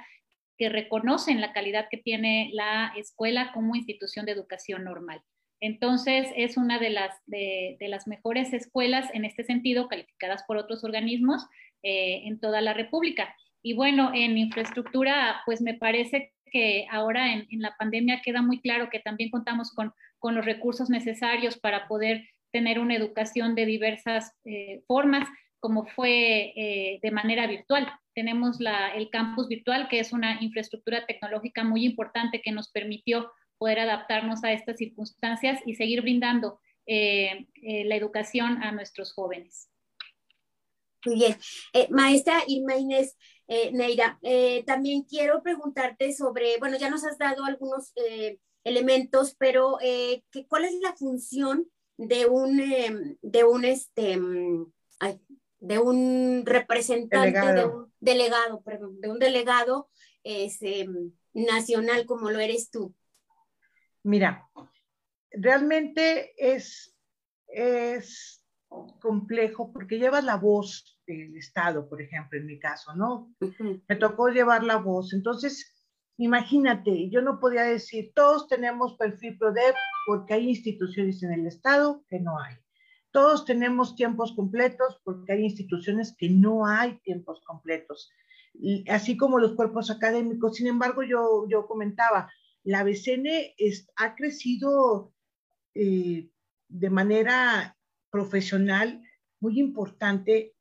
que 0.56 0.68
reconocen 0.68 1.40
la 1.40 1.52
calidad 1.52 1.86
que 1.90 1.96
tiene 1.96 2.50
la 2.52 2.92
escuela 2.96 3.50
como 3.52 3.74
institución 3.74 4.26
de 4.26 4.32
educación 4.32 4.84
normal. 4.84 5.20
Entonces, 5.60 6.28
es 6.36 6.56
una 6.56 6.78
de 6.78 6.90
las, 6.90 7.14
de, 7.26 7.76
las 7.80 8.06
mejores 8.06 8.52
escuelas 8.52 9.08
en 9.14 9.24
este 9.24 9.44
sentido, 9.44 9.88
calificadas 9.88 10.42
por 10.46 10.56
otros 10.56 10.84
organismos 10.84 11.46
eh, 11.82 12.22
en 12.24 12.38
toda 12.40 12.60
la 12.60 12.74
República. 12.74 13.34
Y 13.62 13.74
bueno, 13.74 14.12
en 14.14 14.36
infraestructura, 14.36 15.42
pues 15.46 15.62
me 15.62 15.74
parece 15.74 16.32
que 16.50 16.86
ahora 16.90 17.32
en, 17.32 17.46
en, 17.50 17.62
la 17.62 17.74
pandemia 17.78 18.20
queda 18.22 18.42
muy 18.42 18.60
claro 18.60 18.90
que 18.90 19.00
también 19.00 19.30
contamos 19.30 19.72
con, 19.72 19.92
con 20.18 20.34
los 20.34 20.44
recursos 20.44 20.90
necesarios 20.90 21.58
para 21.58 21.88
poder 21.88 22.28
tener 22.54 22.78
una 22.78 22.94
educación 22.94 23.56
de 23.56 23.66
diversas 23.66 24.32
eh, 24.44 24.80
formas, 24.86 25.28
como 25.58 25.86
fue 25.86 26.52
eh, 26.54 27.00
de 27.02 27.10
manera 27.10 27.48
virtual. 27.48 27.92
Tenemos 28.14 28.60
la, 28.60 28.90
el 28.90 29.10
campus 29.10 29.48
virtual, 29.48 29.88
que 29.88 29.98
es 29.98 30.12
una 30.12 30.40
infraestructura 30.40 31.04
tecnológica 31.04 31.64
muy 31.64 31.84
importante 31.84 32.40
que 32.40 32.52
nos 32.52 32.70
permitió 32.70 33.32
poder 33.58 33.80
adaptarnos 33.80 34.44
a 34.44 34.52
estas 34.52 34.76
circunstancias 34.76 35.60
y 35.66 35.74
seguir 35.74 36.02
brindando 36.02 36.60
eh, 36.86 37.46
eh, 37.62 37.84
la 37.84 37.96
educación 37.96 38.62
a 38.62 38.72
nuestros 38.72 39.12
jóvenes. 39.12 39.70
Muy 41.04 41.16
bien. 41.16 41.36
Eh, 41.72 41.88
maestra 41.90 42.42
Irma 42.46 42.76
Inés 42.76 43.16
eh, 43.46 43.70
Neira, 43.72 44.18
eh, 44.22 44.64
también 44.66 45.02
quiero 45.02 45.42
preguntarte 45.42 46.12
sobre, 46.14 46.58
bueno, 46.58 46.78
ya 46.78 46.88
nos 46.88 47.04
has 47.04 47.18
dado 47.18 47.44
algunos 47.44 47.92
elementos, 48.64 49.34
pero 49.38 49.78
¿cuál 50.48 50.64
es 50.64 50.74
la 50.80 50.94
función 50.94 51.66
de 51.98 52.26
un, 52.26 53.18
de 53.20 53.44
un, 53.44 53.64
este, 53.66 54.18
ay, 54.98 55.20
de 55.60 55.78
un 55.78 56.42
representante, 56.46 57.38
delegado. 57.38 57.54
de 57.54 57.76
un 57.76 57.92
delegado, 58.00 58.62
perdón, 58.62 59.00
de 59.00 59.10
un 59.10 59.18
delegado 59.18 59.90
este, 60.22 60.88
nacional 61.34 62.06
como 62.06 62.30
lo 62.30 62.40
eres 62.40 62.70
tú? 62.70 62.94
Mira, 64.04 64.48
realmente 65.30 66.34
es, 66.36 66.94
es 67.48 68.44
complejo 69.00 69.72
porque 69.72 69.98
llevas 69.98 70.24
la 70.24 70.36
voz 70.36 70.98
del 71.06 71.36
Estado, 71.36 71.88
por 71.88 72.00
ejemplo, 72.00 72.38
en 72.38 72.46
mi 72.46 72.58
caso, 72.58 72.94
¿no? 72.94 73.34
Uh 73.40 73.46
-huh. 73.46 73.82
Me 73.88 73.96
tocó 73.96 74.28
llevar 74.28 74.62
la 74.62 74.76
voz. 74.76 75.12
Entonces, 75.12 75.74
imagínate, 76.18 77.10
yo 77.10 77.22
no 77.22 77.40
podía 77.40 77.62
decir, 77.62 78.12
todos 78.14 78.46
tenemos 78.48 78.96
perfil 78.96 79.38
PRODEP 79.38 79.74
porque 80.06 80.34
hay 80.34 80.48
instituciones 80.50 81.22
en 81.22 81.32
el 81.32 81.46
Estado 81.46 82.04
que 82.08 82.20
no 82.20 82.38
hay. 82.38 82.56
Todos 83.10 83.44
tenemos 83.44 83.94
tiempos 83.94 84.34
completos 84.34 85.00
porque 85.04 85.32
hay 85.32 85.44
instituciones 85.44 86.14
que 86.18 86.28
no 86.28 86.66
hay 86.66 86.98
tiempos 87.00 87.40
completos. 87.46 88.10
Y 88.52 88.88
así 88.90 89.16
como 89.16 89.38
los 89.38 89.54
cuerpos 89.54 89.90
académicos. 89.90 90.56
Sin 90.56 90.66
embargo, 90.66 91.02
yo, 91.02 91.46
yo 91.48 91.66
comentaba, 91.66 92.30
la 92.64 92.82
BCN 92.82 93.26
es, 93.58 93.86
ha 93.96 94.16
crecido 94.16 95.12
eh, 95.74 96.28
de 96.68 96.90
manera 96.90 97.76
profesional 98.10 99.02
muy 99.40 99.60
importante, 99.60 100.54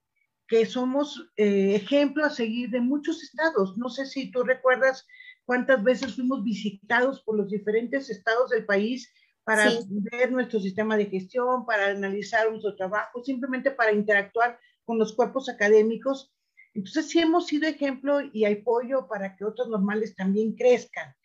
que 0.47 0.65
somos 0.65 1.31
eh, 1.37 1.75
ejemplo 1.75 2.25
a 2.25 2.29
seguir 2.29 2.69
de 2.69 2.81
muchos 2.81 3.23
estados. 3.23 3.77
No 3.77 3.89
sé 3.89 4.05
si 4.05 4.29
tú 4.29 4.43
recuerdas 4.43 5.07
cuántas 5.45 5.81
veces 5.83 6.15
fuimos 6.15 6.43
visitados 6.43 7.21
por 7.23 7.37
los 7.37 7.49
diferentes 7.49 8.09
estados 8.09 8.49
del 8.49 8.65
país 8.65 9.11
para 9.45 9.71
sí. 9.71 9.87
ver 10.11 10.31
nuestro 10.31 10.59
sistema 10.59 10.97
de 10.97 11.05
gestión, 11.05 11.65
para 11.65 11.87
analizar 11.87 12.49
nuestro 12.49 12.75
trabajo, 12.75 13.23
simplemente 13.23 13.71
para 13.71 13.93
interactuar 13.93 14.59
con 14.85 14.99
los 14.99 15.13
cuerpos 15.13 15.49
académicos. 15.49 16.33
Entonces 16.73 17.09
sí 17.09 17.19
hemos 17.19 17.47
sido 17.47 17.67
ejemplo 17.67 18.19
y 18.21 18.45
apoyo 18.45 19.07
para 19.07 19.35
que 19.35 19.45
otros 19.45 19.69
normales 19.69 20.15
también 20.15 20.55
crezcan. 20.55 21.15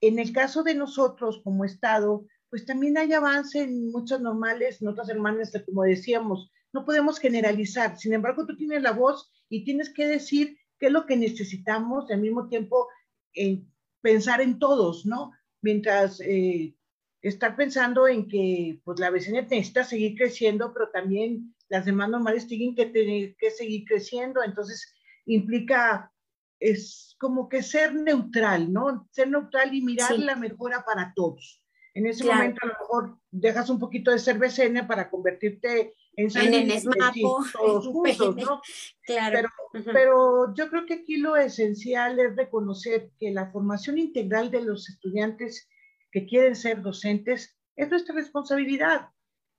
En 0.00 0.18
el 0.18 0.32
caso 0.32 0.62
de 0.62 0.74
nosotros 0.74 1.40
como 1.42 1.64
Estado, 1.64 2.26
pues 2.50 2.64
también 2.64 2.96
hay 2.96 3.12
avance 3.12 3.62
en 3.62 3.90
muchas 3.90 4.20
normales, 4.20 4.80
en 4.80 4.88
otras 4.88 5.08
hermanas, 5.08 5.52
como 5.66 5.82
decíamos, 5.82 6.50
no 6.72 6.84
podemos 6.84 7.18
generalizar. 7.18 7.98
Sin 7.98 8.12
embargo, 8.12 8.46
tú 8.46 8.56
tienes 8.56 8.82
la 8.82 8.92
voz 8.92 9.32
y 9.48 9.64
tienes 9.64 9.92
que 9.92 10.06
decir 10.06 10.56
qué 10.78 10.86
es 10.86 10.92
lo 10.92 11.06
que 11.06 11.16
necesitamos 11.16 12.08
y 12.08 12.12
al 12.12 12.20
mismo 12.20 12.48
tiempo 12.48 12.88
eh, 13.34 13.62
pensar 14.00 14.40
en 14.40 14.58
todos, 14.58 15.04
¿no? 15.04 15.32
Mientras 15.60 16.20
eh, 16.20 16.76
estar 17.20 17.56
pensando 17.56 18.06
en 18.06 18.28
que 18.28 18.80
pues 18.84 19.00
la 19.00 19.10
vecina 19.10 19.42
necesita 19.42 19.84
seguir 19.84 20.16
creciendo, 20.16 20.72
pero 20.72 20.90
también 20.90 21.54
las 21.68 21.84
demás 21.84 22.08
normales 22.08 22.46
tienen 22.46 22.74
que 22.74 22.86
tener 22.86 23.36
que 23.36 23.50
seguir 23.50 23.84
creciendo, 23.86 24.42
entonces 24.42 24.94
implica 25.26 26.12
es 26.60 27.16
como 27.18 27.48
que 27.48 27.62
ser 27.62 27.94
neutral, 27.94 28.72
¿no? 28.72 29.08
Ser 29.10 29.28
neutral 29.28 29.74
y 29.74 29.82
mirar 29.82 30.14
sí. 30.14 30.22
la 30.22 30.36
mejora 30.36 30.84
para 30.84 31.12
todos. 31.14 31.62
En 31.94 32.06
ese 32.06 32.24
claro. 32.24 32.38
momento 32.38 32.60
a 32.62 32.66
lo 32.66 32.72
mejor 32.74 33.18
dejas 33.30 33.70
un 33.70 33.78
poquito 33.78 34.10
de 34.10 34.18
ser 34.18 34.38
BCN 34.38 34.86
para 34.86 35.10
convertirte 35.10 35.94
en 36.14 36.36
en 36.36 36.70
el 36.70 36.80
SMAPO, 36.80 37.44
todos 37.52 37.86
juntos, 37.92 38.36
¿no? 38.36 38.60
Claro. 39.04 39.36
Pero, 39.36 39.48
uh 39.48 39.78
-huh. 39.78 39.92
pero 39.92 40.54
yo 40.54 40.68
creo 40.68 40.86
que 40.86 40.94
aquí 40.94 41.16
lo 41.16 41.36
esencial 41.36 42.18
es 42.18 42.36
reconocer 42.36 43.10
que 43.18 43.30
la 43.30 43.50
formación 43.50 43.98
integral 43.98 44.50
de 44.50 44.62
los 44.62 44.88
estudiantes 44.88 45.68
que 46.10 46.26
quieren 46.26 46.56
ser 46.56 46.82
docentes, 46.82 47.56
es 47.76 47.88
nuestra 47.88 48.14
responsabilidad. 48.14 49.08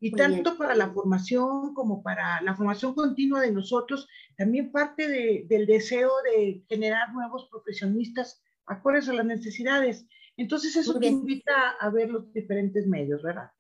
Y 0.02 0.12
tanto 0.12 0.58
para 0.58 0.76
la 0.76 0.92
formación 0.92 1.74
como 1.74 2.02
para 2.02 2.42
la 2.42 2.56
formación 2.56 2.96
continua 2.96 3.42
de 3.42 3.52
nosotros, 3.52 4.08
también 4.38 4.72
parte 4.72 5.46
del 5.48 5.66
deseo 5.66 6.12
de 6.24 6.64
generar 6.70 7.14
nuevos 7.14 7.50
profesionistas 7.52 8.42
acordes 8.66 9.10
a 9.10 9.14
las 9.14 9.26
necesidades. 9.26 10.06
Entonces 10.38 10.76
eso 10.78 10.98
te 11.00 11.08
invita 11.08 11.72
a 11.80 11.90
ver 11.90 12.10
los 12.10 12.32
diferentes 12.32 12.88
medios, 12.88 13.22
¿verdad? 13.22 13.52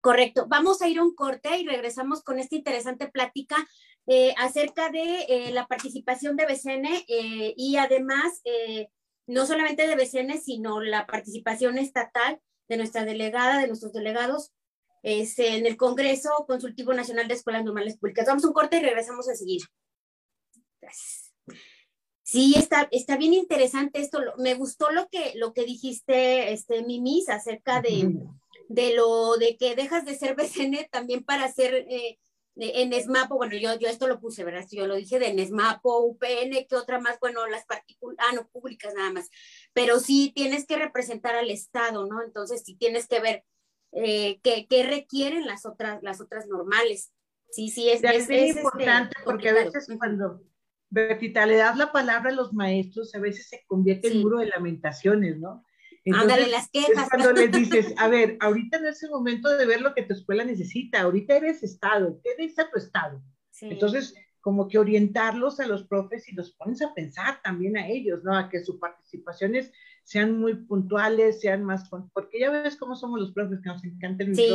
Correcto. 0.00 0.46
Vamos 0.48 0.82
a 0.82 0.88
ir 0.88 0.98
a 0.98 1.04
un 1.04 1.14
corte 1.14 1.56
y 1.58 1.66
regresamos 1.66 2.22
con 2.22 2.38
esta 2.38 2.56
interesante 2.56 3.08
plática 3.08 3.56
eh, 4.06 4.34
acerca 4.36 4.90
de 4.90 5.22
eh, 5.28 5.50
la 5.52 5.66
participación 5.66 6.36
de 6.36 6.44
BCN 6.44 6.86
eh, 7.08 7.54
y 7.56 7.76
además 7.76 8.42
no 9.26 9.46
solamente 9.46 9.86
de 9.86 9.96
BCN, 9.96 10.38
sino 10.38 10.80
la 10.82 11.06
participación 11.06 11.78
estatal 11.78 12.40
de 12.68 12.76
nuestra 12.76 13.04
delegada, 13.06 13.60
de 13.60 13.68
nuestros 13.68 13.94
delegados 13.94 14.52
este, 15.04 15.56
en 15.56 15.66
el 15.66 15.76
Congreso 15.76 16.30
Consultivo 16.48 16.94
Nacional 16.94 17.28
de 17.28 17.34
Escuelas 17.34 17.62
Normales 17.62 17.98
Públicas. 17.98 18.26
Vamos 18.26 18.42
a 18.42 18.48
un 18.48 18.54
corte 18.54 18.78
y 18.78 18.80
regresamos 18.80 19.28
a 19.28 19.34
seguir. 19.34 19.60
Sí, 22.22 22.54
está, 22.56 22.88
está 22.90 23.18
bien 23.18 23.34
interesante 23.34 24.00
esto. 24.00 24.18
Me 24.38 24.54
gustó 24.54 24.90
lo 24.90 25.06
que, 25.08 25.32
lo 25.36 25.52
que 25.52 25.64
dijiste, 25.64 26.52
este, 26.54 26.82
Mimis, 26.84 27.28
acerca 27.28 27.82
de, 27.82 28.14
de 28.68 28.94
lo 28.94 29.36
de 29.36 29.58
que 29.58 29.76
dejas 29.76 30.06
de 30.06 30.16
ser 30.16 30.34
BCN 30.36 30.88
también 30.90 31.22
para 31.22 31.52
ser 31.52 31.74
eh, 31.74 32.18
en 32.56 32.92
ESMAPO, 32.94 33.36
bueno, 33.36 33.56
yo, 33.56 33.78
yo 33.78 33.88
esto 33.88 34.08
lo 34.08 34.20
puse, 34.20 34.42
¿verdad? 34.42 34.64
Yo 34.70 34.86
lo 34.86 34.94
dije 34.94 35.18
de 35.18 35.30
ESMAPO, 35.42 36.00
UPN, 36.00 36.66
que 36.66 36.76
otra 36.76 36.98
más, 36.98 37.18
bueno, 37.20 37.46
las 37.46 37.66
particulares, 37.66 38.24
ah, 38.26 38.34
no, 38.34 38.48
públicas 38.48 38.94
nada 38.94 39.12
más, 39.12 39.28
pero 39.74 40.00
sí 40.00 40.32
tienes 40.34 40.64
que 40.64 40.76
representar 40.76 41.34
al 41.34 41.50
Estado, 41.50 42.06
¿no? 42.06 42.22
Entonces 42.22 42.62
sí 42.64 42.76
tienes 42.76 43.06
que 43.06 43.20
ver 43.20 43.44
eh, 43.94 44.40
qué, 44.42 44.86
requieren 44.88 45.46
las 45.46 45.66
otras, 45.66 46.02
las 46.02 46.20
otras 46.20 46.46
normales. 46.46 47.12
Sí, 47.50 47.68
sí, 47.68 47.88
es, 47.88 48.02
es, 48.02 48.28
es 48.28 48.56
importante 48.56 49.14
porque 49.24 49.50
a 49.50 49.54
veces 49.54 49.86
cuando 49.98 50.42
Bertita, 50.94 51.44
le 51.44 51.56
das 51.56 51.76
la 51.76 51.90
palabra 51.90 52.30
a 52.30 52.34
los 52.34 52.52
maestros, 52.52 53.14
a 53.14 53.18
veces 53.18 53.48
se 53.48 53.64
convierte 53.66 54.08
en 54.08 54.20
muro 54.22 54.38
de 54.38 54.46
lamentaciones, 54.46 55.38
¿no? 55.38 55.64
Ándale, 56.12 56.48
las 56.48 56.70
quejas. 56.70 57.04
Es 57.04 57.08
cuando 57.10 57.32
les 57.32 57.50
dices, 57.50 57.94
a 57.98 58.08
ver, 58.08 58.36
ahorita 58.40 58.78
no 58.78 58.88
es 58.88 59.02
el 59.02 59.10
momento 59.10 59.48
de 59.56 59.66
ver 59.66 59.80
lo 59.80 59.92
que 59.94 60.02
tu 60.02 60.14
escuela 60.14 60.44
necesita, 60.44 61.00
ahorita 61.00 61.36
eres 61.36 61.62
Estado, 61.62 62.20
¿qué 62.22 62.30
necesita 62.38 62.70
tu 62.70 62.78
Estado? 62.78 63.22
Entonces, 63.60 64.14
como 64.40 64.68
que 64.68 64.78
orientarlos 64.78 65.58
a 65.58 65.66
los 65.66 65.84
profes 65.84 66.28
y 66.28 66.34
los 66.34 66.52
pones 66.52 66.82
a 66.82 66.94
pensar 66.94 67.40
también 67.42 67.76
a 67.76 67.88
ellos, 67.88 68.22
¿no? 68.22 68.36
A 68.36 68.48
que 68.48 68.62
sus 68.62 68.78
participaciones 68.78 69.72
sean 70.04 70.38
muy 70.38 70.54
puntuales, 70.54 71.40
sean 71.40 71.64
más, 71.64 71.88
porque 71.88 72.38
ya 72.38 72.50
ves 72.50 72.76
cómo 72.76 72.94
somos 72.94 73.18
los 73.18 73.32
profes 73.32 73.60
que 73.60 73.68
nos 73.68 73.84
encanta 73.84 74.24
el 74.24 74.36
sí. 74.36 74.48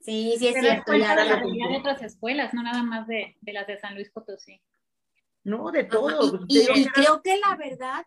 Sí, 0.00 0.34
sí, 0.38 0.48
es 0.48 0.60
cierto. 0.60 0.94
Ya 0.94 1.14
de, 1.14 1.26
de 1.26 1.76
otras 1.78 2.02
escuelas, 2.02 2.54
no 2.54 2.62
nada 2.62 2.82
más 2.82 3.06
de, 3.06 3.36
de 3.40 3.52
las 3.52 3.66
de 3.66 3.78
San 3.78 3.94
Luis 3.94 4.10
Potosí. 4.10 4.60
No, 5.44 5.70
de 5.70 5.84
todo. 5.84 6.40
Y, 6.48 6.86
creo 6.86 7.22
que 7.22 7.38
la 7.38 7.56
verdad, 7.56 8.06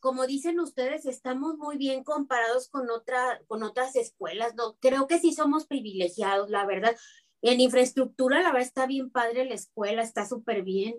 como 0.00 0.26
dicen 0.26 0.58
ustedes, 0.60 1.06
estamos 1.06 1.56
muy 1.56 1.76
bien 1.76 2.02
comparados 2.02 2.68
con, 2.68 2.90
otra, 2.90 3.40
con 3.46 3.62
otras 3.62 3.94
escuelas, 3.96 4.54
¿no? 4.54 4.76
Creo 4.80 5.06
que 5.06 5.18
sí 5.18 5.32
somos 5.32 5.66
privilegiados, 5.66 6.50
la 6.50 6.66
verdad. 6.66 6.96
En 7.42 7.60
infraestructura, 7.60 8.40
la 8.40 8.52
verdad, 8.52 8.66
está 8.66 8.86
bien 8.86 9.10
padre 9.10 9.44
la 9.44 9.54
escuela, 9.54 10.02
está 10.02 10.26
súper 10.26 10.62
bien. 10.62 10.94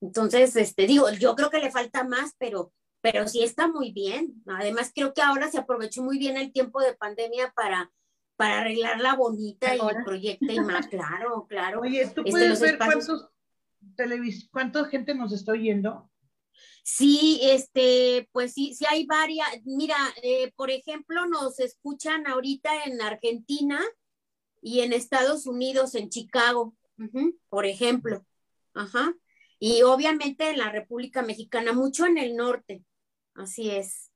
Entonces, 0.00 0.56
este, 0.56 0.86
digo, 0.86 1.10
yo 1.10 1.34
creo 1.34 1.50
que 1.50 1.60
le 1.60 1.70
falta 1.70 2.04
más, 2.04 2.34
pero 2.38 2.72
pero 3.00 3.28
sí 3.28 3.42
está 3.42 3.68
muy 3.68 3.92
bien. 3.92 4.42
Además, 4.46 4.92
creo 4.94 5.14
que 5.14 5.22
ahora 5.22 5.50
se 5.50 5.58
aprovechó 5.58 6.02
muy 6.02 6.18
bien 6.18 6.36
el 6.36 6.52
tiempo 6.52 6.80
de 6.80 6.94
pandemia 6.94 7.52
para, 7.54 7.90
para 8.36 8.60
arreglarla 8.60 9.14
bonita 9.14 9.76
y 9.76 9.80
el 9.80 10.04
proyecto 10.04 10.52
y 10.52 10.60
más, 10.60 10.88
claro, 10.88 11.46
claro. 11.48 11.80
Oye, 11.80 12.04
¿tú 12.14 12.22
este, 12.22 12.30
puedes 12.30 12.60
ver 12.60 12.78
cuántos 12.78 13.28
cuánta 14.50 14.84
gente 14.86 15.14
nos 15.14 15.32
está 15.32 15.52
oyendo? 15.52 16.10
Sí, 16.82 17.40
este, 17.42 18.28
pues 18.32 18.54
sí, 18.54 18.74
sí 18.74 18.84
hay 18.88 19.04
varias. 19.06 19.48
Mira, 19.64 19.96
eh, 20.22 20.52
por 20.56 20.70
ejemplo, 20.70 21.26
nos 21.26 21.60
escuchan 21.60 22.26
ahorita 22.26 22.84
en 22.84 23.00
Argentina 23.02 23.80
y 24.62 24.80
en 24.80 24.92
Estados 24.92 25.46
Unidos, 25.46 25.94
en 25.94 26.08
Chicago, 26.08 26.74
por 27.48 27.66
ejemplo. 27.66 28.24
Ajá. 28.74 29.14
Y 29.60 29.82
obviamente 29.82 30.50
en 30.50 30.58
la 30.58 30.70
República 30.70 31.22
Mexicana, 31.22 31.72
mucho 31.72 32.06
en 32.06 32.16
el 32.16 32.36
norte. 32.36 32.84
Así 33.38 33.70
es. 33.70 34.10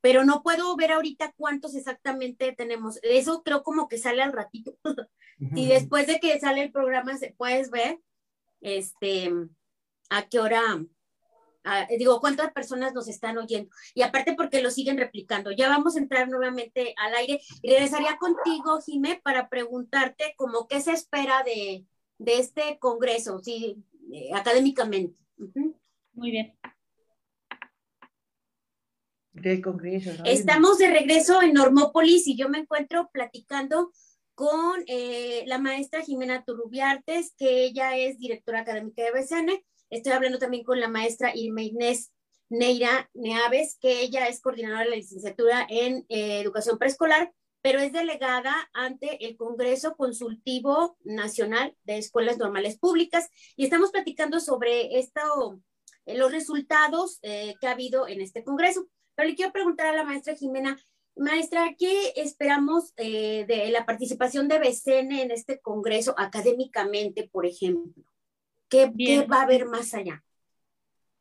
Pero 0.00 0.24
no 0.24 0.42
puedo 0.42 0.76
ver 0.76 0.92
ahorita 0.92 1.32
cuántos 1.36 1.74
exactamente 1.74 2.52
tenemos. 2.52 2.98
Eso 3.02 3.42
creo 3.42 3.62
como 3.62 3.88
que 3.88 3.98
sale 3.98 4.22
al 4.22 4.32
ratito. 4.32 4.76
y 5.38 5.66
después 5.66 6.06
de 6.06 6.20
que 6.20 6.38
sale 6.38 6.62
el 6.62 6.72
programa, 6.72 7.16
se 7.16 7.34
puedes 7.36 7.70
ver 7.70 7.98
este, 8.60 9.32
a 10.10 10.28
qué 10.28 10.38
hora, 10.40 10.62
digo, 11.98 12.20
cuántas 12.20 12.52
personas 12.52 12.92
nos 12.92 13.08
están 13.08 13.38
oyendo. 13.38 13.70
Y 13.94 14.02
aparte 14.02 14.34
porque 14.34 14.62
lo 14.62 14.70
siguen 14.70 14.98
replicando. 14.98 15.50
Ya 15.52 15.70
vamos 15.70 15.96
a 15.96 16.00
entrar 16.00 16.28
nuevamente 16.28 16.94
al 16.98 17.14
aire 17.14 17.40
y 17.62 17.70
regresaría 17.70 18.18
contigo, 18.18 18.80
Jimé, 18.84 19.20
para 19.24 19.48
preguntarte 19.48 20.34
como 20.36 20.68
qué 20.68 20.82
se 20.82 20.92
espera 20.92 21.42
de, 21.44 21.86
de 22.18 22.38
este 22.38 22.78
congreso, 22.78 23.38
sí, 23.38 23.82
eh, 24.12 24.30
académicamente. 24.34 25.18
Muy 26.12 26.30
bien. 26.30 26.54
Estamos 30.24 30.78
de 30.78 30.88
regreso 30.88 31.42
en 31.42 31.54
Normópolis 31.54 32.26
y 32.26 32.36
yo 32.36 32.48
me 32.48 32.58
encuentro 32.58 33.10
platicando 33.12 33.92
con 34.34 34.84
eh, 34.86 35.44
la 35.46 35.58
maestra 35.58 36.02
Jimena 36.02 36.44
Turrubiartes, 36.44 37.34
que 37.36 37.64
ella 37.64 37.96
es 37.96 38.18
directora 38.18 38.60
académica 38.60 39.02
de 39.02 39.12
BCN. 39.12 39.64
Estoy 39.90 40.12
hablando 40.12 40.38
también 40.38 40.64
con 40.64 40.80
la 40.80 40.88
maestra 40.88 41.34
Irma 41.34 41.62
Inés 41.62 42.12
Neira 42.48 43.10
Neaves, 43.14 43.76
que 43.80 44.02
ella 44.02 44.26
es 44.28 44.40
coordinadora 44.40 44.84
de 44.84 44.90
la 44.90 44.96
licenciatura 44.96 45.66
en 45.68 46.04
eh, 46.08 46.40
educación 46.40 46.78
preescolar, 46.78 47.32
pero 47.60 47.80
es 47.80 47.92
delegada 47.92 48.54
ante 48.72 49.24
el 49.24 49.36
Congreso 49.36 49.96
Consultivo 49.96 50.96
Nacional 51.04 51.76
de 51.84 51.98
Escuelas 51.98 52.38
Normales 52.38 52.78
Públicas 52.78 53.30
y 53.56 53.64
estamos 53.64 53.90
platicando 53.90 54.38
sobre 54.38 54.98
esto, 54.98 55.60
los 56.06 56.30
resultados 56.30 57.20
que 57.22 57.66
ha 57.66 57.70
habido 57.70 58.06
en 58.06 58.20
este 58.20 58.44
Congreso. 58.44 58.86
Pero 59.14 59.28
le 59.28 59.34
quiero 59.34 59.52
preguntar 59.52 59.86
a 59.86 59.92
la 59.92 60.04
maestra 60.04 60.34
Jimena, 60.34 60.76
maestra, 61.16 61.74
¿qué 61.78 62.12
esperamos 62.16 62.92
eh, 62.96 63.44
de 63.46 63.70
la 63.70 63.86
participación 63.86 64.48
de 64.48 64.58
BCN 64.58 65.12
en 65.12 65.30
este 65.30 65.60
congreso 65.60 66.14
académicamente, 66.18 67.28
por 67.30 67.46
ejemplo? 67.46 68.02
¿Qué, 68.68 68.86
va 69.30 69.40
a 69.40 69.42
haber 69.42 69.66
más 69.66 69.94
allá? 69.94 70.24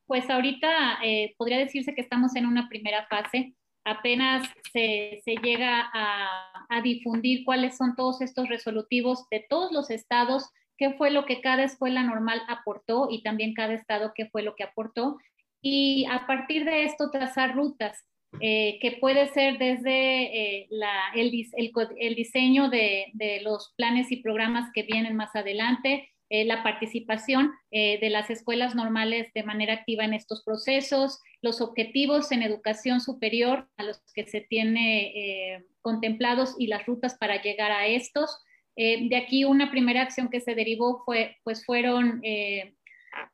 Pues 0.08 0.30
ahorita 0.30 1.00
eh, 1.04 1.36
podría 1.38 1.60
decirse 1.60 1.94
que 1.94 2.02
estamos 2.02 2.36
en 2.36 2.48
una 2.48 2.68
primera 2.68 3.06
fase. 3.08 3.54
Apenas 3.86 4.48
se, 4.72 5.22
llega 5.44 5.90
a, 5.94 6.66
a 6.70 6.82
difundir 6.82 7.44
cuáles 7.46 7.78
son 7.78 7.96
todos 7.96 8.22
estos 8.22 8.50
resolutivos 8.50 9.28
de 9.30 9.46
todos 9.48 9.72
los 9.72 9.92
estados, 9.92 10.50
qué 10.78 10.94
fue 10.94 11.12
lo 11.12 11.26
que 11.26 11.42
cada 11.42 11.64
escuela 11.64 12.02
normal 12.02 12.42
aportó 12.48 13.08
y 13.12 13.22
también 13.22 13.54
cada 13.54 13.74
estado 13.74 14.14
qué 14.16 14.28
fue 14.30 14.42
lo 14.42 14.56
que 14.56 14.64
aportó 14.64 15.18
y 15.64 16.06
a 16.12 16.28
partir 16.28 16.66
de 16.66 16.84
esto 16.84 17.10
trazar 17.10 17.56
rutas, 17.56 18.06
eh, 18.42 18.80
que 18.82 18.98
puede 19.00 19.28
ser 19.30 19.58
desde 19.58 20.62
eh, 20.62 20.70
el, 21.16 22.16
diseño 22.16 22.70
de, 22.70 23.12
los 23.44 23.74
planes 23.78 24.12
y 24.12 24.18
programas 24.18 24.70
que 24.74 24.84
vienen 24.84 25.16
más 25.16 25.36
adelante, 25.36 26.10
eh, 26.30 26.46
la 26.46 26.64
participación 26.64 27.52
de 27.72 28.10
las 28.10 28.30
escuelas 28.30 28.76
normales 28.76 29.32
de 29.34 29.44
manera 29.44 29.74
activa 29.74 30.04
en 30.04 30.14
estos 30.14 30.44
procesos, 30.44 31.20
los 31.42 31.62
objetivos 31.62 32.32
en 32.32 32.42
educación 32.42 33.02
superior 33.02 33.70
a 33.78 33.84
los 33.84 34.02
que 34.14 34.26
se 34.26 34.42
tiene 34.42 35.64
contemplados 35.82 36.56
y 36.58 36.68
las 36.68 36.86
rutas 36.86 37.16
para 37.20 37.42
llegar 37.42 37.72
a 37.72 37.88
estos. 37.88 38.42
de 38.76 39.16
aquí 39.16 39.44
una 39.46 39.70
primera 39.70 40.02
acción 40.02 40.30
que 40.30 40.40
se 40.40 40.56
derivó 40.56 41.04
fue, 41.06 41.38
pues 41.44 41.66
fueron 41.66 42.22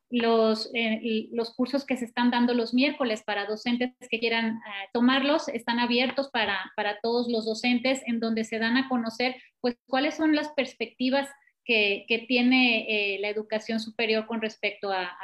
los, 0.10 0.72
eh, 0.74 1.28
los 1.32 1.54
cursos 1.54 1.86
que 1.86 1.96
se 1.96 2.06
están 2.06 2.32
dando 2.32 2.54
los 2.54 2.74
miércoles 2.74 3.24
para 3.24 3.46
docentes 3.46 3.92
que 4.10 4.20
quieran 4.20 4.58
eh, 4.58 4.90
tomarlos 4.92 5.48
están 5.50 5.80
abiertos 5.80 6.30
para, 6.32 6.72
para, 6.76 7.00
todos 7.02 7.30
los 7.30 7.46
docentes 7.46 8.02
en 8.08 8.20
donde 8.20 8.44
se 8.44 8.58
dan 8.58 8.76
a 8.78 8.90
conocer 8.90 9.36
pues 9.62 9.78
cuáles 9.88 10.16
son 10.16 10.36
las 10.36 10.50
perspectivas 10.50 11.30
que, 11.64 12.06
que 12.08 12.20
tiene 12.20 12.86
eh, 12.90 13.20
la 13.20 13.30
educación 13.30 13.80
superior 13.80 14.26
con 14.26 14.42
respecto 14.42 14.92
a, 14.92 15.16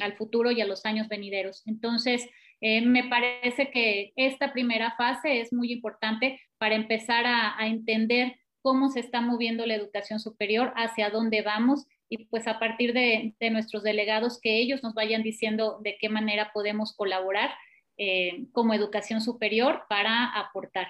al 0.00 0.16
futuro 0.16 0.52
y 0.52 0.60
a 0.60 0.66
los 0.66 0.84
años 0.84 1.08
venideros. 1.08 1.62
Entonces, 1.66 2.28
me 2.60 3.04
parece 3.04 3.70
que 3.70 4.12
esta 4.16 4.52
primera 4.52 4.94
fase 4.96 5.40
es 5.40 5.52
muy 5.52 5.72
importante 5.72 6.40
para 6.56 6.74
empezar 6.74 7.26
a, 7.26 7.58
a 7.60 7.66
entender 7.66 8.36
cómo 8.62 8.88
se 8.88 9.00
está 9.00 9.20
moviendo 9.20 9.66
la 9.66 9.74
educación 9.74 10.20
superior, 10.20 10.72
hacia 10.74 11.10
dónde 11.10 11.42
vamos 11.42 11.86
y 12.08 12.26
pues 12.26 12.46
a 12.46 12.58
partir 12.58 12.92
de, 12.92 13.34
nuestros 13.50 13.82
delegados 13.82 14.40
que 14.40 14.58
ellos 14.58 14.82
nos 14.82 14.94
vayan 14.94 15.22
diciendo 15.22 15.78
de 15.82 15.96
qué 16.00 16.08
manera 16.08 16.50
podemos 16.52 16.94
colaborar 16.94 17.50
eh, 17.96 18.46
como 18.52 18.74
educación 18.74 19.20
superior 19.20 19.84
para 19.88 20.26
aportar. 20.38 20.88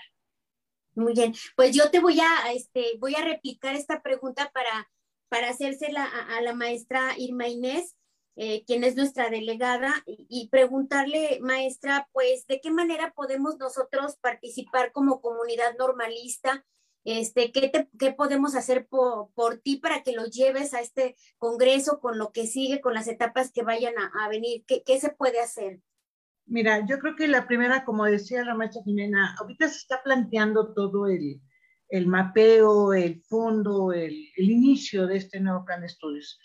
Muy 0.95 1.13
bien, 1.13 1.35
pues 1.57 1.75
yo 1.75 1.91
te 1.91 2.01
voy 2.01 2.21
a, 2.21 2.53
este, 2.53 2.93
voy 2.99 3.15
a 3.15 3.25
replicar 3.25 3.75
esta 3.77 4.03
pregunta 4.03 4.51
para, 4.53 4.91
para 5.29 5.51
hacérsela 5.51 6.05
a, 6.05 6.39
a 6.39 6.41
la 6.41 6.55
maestra 6.55 7.15
Irma 7.19 7.49
Inés. 7.49 7.97
Eh, 8.39 8.65
quien 8.67 8.85
es 8.85 8.97
nuestra 8.97 9.31
delegada, 9.31 10.05
y, 10.07 10.49
preguntarle, 10.51 11.39
maestra, 11.41 12.07
pues, 12.13 12.47
¿de 12.47 12.61
qué 12.61 12.71
manera 12.71 13.15
podemos 13.17 13.57
nosotros 13.57 14.17
participar 14.21 14.93
como 14.93 15.23
comunidad 15.23 15.75
normalista? 15.79 16.67
Este, 17.07 17.53
¿qué, 17.53 17.71
qué 17.99 18.13
podemos 18.13 18.57
hacer 18.57 18.89
por, 18.89 19.31
por, 19.35 19.59
ti 19.59 19.77
para 19.77 20.03
que 20.03 20.13
lo 20.13 20.27
lleves 20.27 20.75
a 20.75 20.81
este 20.81 21.15
congreso 21.39 22.01
con 22.01 22.19
lo 22.19 22.33
que 22.33 22.47
sigue, 22.47 22.81
con 22.81 22.95
las 22.95 23.07
etapas 23.07 23.53
que 23.53 23.63
vayan 23.63 23.95
a, 23.97 24.29
venir? 24.29 24.65
¿Qué, 24.67 24.83
¿Qué, 24.85 24.99
se 24.99 25.11
puede 25.11 25.41
hacer? 25.41 25.81
Mira, 26.47 26.85
yo 26.85 26.99
creo 26.99 27.15
que 27.15 27.29
la 27.29 27.47
primera, 27.47 27.85
como 27.85 28.05
decía 28.05 28.45
la 28.45 28.57
maestra 28.57 28.83
Jimena, 28.85 29.37
ahorita 29.39 29.69
se 29.69 29.77
está 29.79 30.03
planteando 30.03 30.75
todo 30.75 31.07
el, 31.07 31.41
el 31.89 32.07
mapeo, 32.09 32.93
el 32.93 33.23
fondo, 33.23 33.93
el, 33.93 34.29
el, 34.37 34.51
inicio 34.51 35.07
de 35.07 35.19
este 35.19 35.39
nuevo 35.39 35.65
plan 35.65 35.81
de 35.83 35.87
estudios 35.87 36.41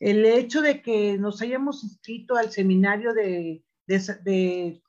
el 0.00 0.24
hecho 0.24 0.62
de 0.62 0.80
que 0.80 1.18
nos 1.18 1.42
hayamos 1.42 1.82
inscrito 1.82 2.36
al 2.36 2.50
seminario 2.50 3.12
de, 3.14 3.64
de, 3.86 4.80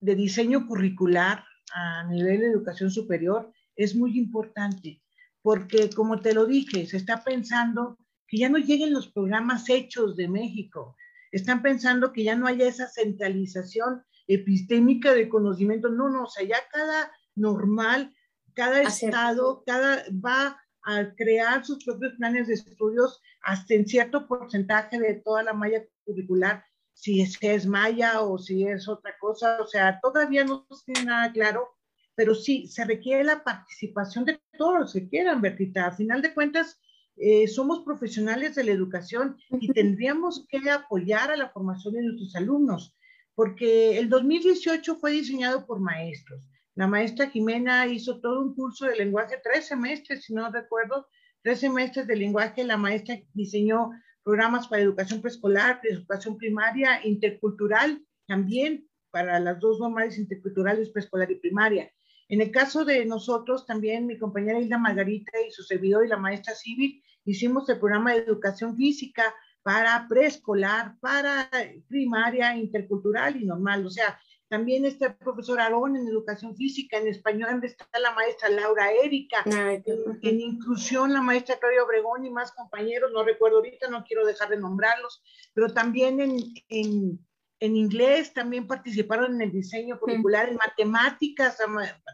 de, 0.00 0.14
diseño 0.16 0.66
curricular 0.66 1.44
a 1.72 2.04
nivel 2.04 2.40
de 2.40 2.46
educación 2.46 2.90
superior 2.90 3.52
es 3.78 3.94
muy 3.94 4.18
importante, 4.18 5.00
porque 5.40 5.88
como 5.88 6.20
te 6.20 6.34
lo 6.34 6.44
dije, 6.44 6.84
se 6.84 6.98
está 6.98 7.22
pensando 7.24 7.96
que 8.26 8.38
ya 8.38 8.48
no 8.50 8.58
lleguen 8.58 8.92
los 8.92 9.08
programas 9.08 9.70
hechos 9.70 10.16
de 10.16 10.28
México, 10.28 10.96
están 11.30 11.62
pensando 11.62 12.12
que 12.12 12.24
ya 12.24 12.34
no 12.34 12.46
haya 12.46 12.66
esa 12.66 12.88
centralización 12.88 14.02
epistémica 14.26 15.14
de 15.14 15.28
conocimiento, 15.28 15.88
no, 15.90 16.10
no, 16.10 16.24
o 16.24 16.28
sea, 16.28 16.46
ya 16.46 16.58
cada 16.70 17.10
normal, 17.36 18.12
cada 18.54 18.82
estado, 18.82 19.62
cada 19.64 20.04
va 20.24 20.60
a 20.82 21.14
crear 21.14 21.64
sus 21.64 21.84
propios 21.84 22.14
planes 22.14 22.48
de 22.48 22.54
estudios 22.54 23.20
hasta 23.42 23.74
en 23.74 23.86
cierto 23.86 24.26
porcentaje 24.26 24.98
de 24.98 25.14
toda 25.24 25.44
la 25.44 25.52
malla 25.52 25.84
curricular, 26.04 26.64
si 26.94 27.20
es, 27.20 27.38
es 27.40 27.66
malla 27.66 28.22
o 28.22 28.38
si 28.38 28.66
es 28.66 28.88
otra 28.88 29.14
cosa, 29.20 29.58
o 29.62 29.66
sea, 29.66 30.00
todavía 30.00 30.44
no 30.44 30.66
tiene 30.84 31.04
nada 31.04 31.32
claro, 31.32 31.77
pero 32.18 32.34
sí, 32.34 32.66
se 32.66 32.84
requiere 32.84 33.22
la 33.22 33.44
participación 33.44 34.24
de 34.24 34.40
todos 34.58 34.80
los 34.80 34.92
que 34.92 35.08
quieran, 35.08 35.40
Bertita. 35.40 35.86
A 35.86 35.92
final 35.92 36.20
de 36.20 36.34
cuentas, 36.34 36.80
eh, 37.16 37.46
somos 37.46 37.84
profesionales 37.84 38.56
de 38.56 38.64
la 38.64 38.72
educación 38.72 39.36
y 39.60 39.72
tendríamos 39.72 40.44
que 40.48 40.68
apoyar 40.68 41.30
a 41.30 41.36
la 41.36 41.50
formación 41.50 41.94
de 41.94 42.02
nuestros 42.02 42.34
alumnos, 42.34 42.96
porque 43.36 43.98
el 43.98 44.08
2018 44.08 44.96
fue 44.96 45.12
diseñado 45.12 45.64
por 45.64 45.78
maestros. 45.78 46.42
La 46.74 46.88
maestra 46.88 47.30
Jimena 47.30 47.86
hizo 47.86 48.20
todo 48.20 48.40
un 48.40 48.56
curso 48.56 48.86
de 48.86 48.96
lenguaje, 48.96 49.36
tres 49.40 49.68
semestres, 49.68 50.24
si 50.24 50.34
no 50.34 50.50
recuerdo, 50.50 51.06
tres 51.42 51.60
semestres 51.60 52.08
de 52.08 52.16
lenguaje, 52.16 52.64
la 52.64 52.76
maestra 52.76 53.16
diseñó 53.32 53.90
programas 54.24 54.66
para 54.66 54.82
educación 54.82 55.20
preescolar, 55.20 55.80
educación 55.84 56.36
primaria, 56.36 57.00
intercultural, 57.06 58.04
también 58.26 58.88
para 59.12 59.38
las 59.38 59.60
dos 59.60 59.78
normales 59.78 60.18
interculturales, 60.18 60.90
preescolar 60.90 61.30
y 61.30 61.36
primaria. 61.36 61.88
En 62.28 62.40
el 62.40 62.50
caso 62.50 62.84
de 62.84 63.04
nosotros, 63.04 63.66
también 63.66 64.06
mi 64.06 64.18
compañera 64.18 64.60
Hilda 64.60 64.78
Margarita 64.78 65.32
y 65.46 65.50
su 65.50 65.62
servidor 65.62 66.04
y 66.04 66.08
la 66.08 66.18
maestra 66.18 66.54
Civil 66.54 67.02
hicimos 67.24 67.68
el 67.68 67.78
programa 67.78 68.12
de 68.12 68.18
educación 68.18 68.76
física 68.76 69.34
para 69.62 70.06
preescolar, 70.08 70.96
para 71.00 71.50
primaria, 71.88 72.56
intercultural 72.56 73.40
y 73.40 73.44
normal. 73.44 73.86
O 73.86 73.90
sea, 73.90 74.18
también 74.48 74.86
está 74.86 75.06
el 75.06 75.16
profesor 75.16 75.60
Aarón 75.60 75.96
en 75.96 76.08
educación 76.08 76.56
física, 76.56 76.96
en 76.96 77.08
español 77.08 77.60
está 77.62 77.86
la 78.00 78.12
maestra 78.12 78.48
Laura 78.48 78.90
Erika, 78.92 79.44
en, 79.44 80.40
inclusión 80.40 81.12
la 81.12 81.20
maestra 81.20 81.58
Claudia 81.58 81.84
Obregón 81.84 82.24
y 82.24 82.30
más 82.30 82.52
compañeros, 82.52 83.10
no 83.12 83.24
recuerdo 83.24 83.58
ahorita, 83.58 83.90
no 83.90 84.04
quiero 84.04 84.24
dejar 84.24 84.48
de 84.48 84.56
nombrarlos, 84.56 85.22
pero 85.52 85.72
también 85.72 86.20
en, 86.20 86.38
en, 86.70 87.27
en 87.60 87.76
inglés 87.76 88.32
también 88.32 88.66
participaron 88.66 89.34
en 89.34 89.42
el 89.42 89.52
diseño 89.52 89.98
curricular, 89.98 90.48
en 90.48 90.56
matemáticas 90.56 91.58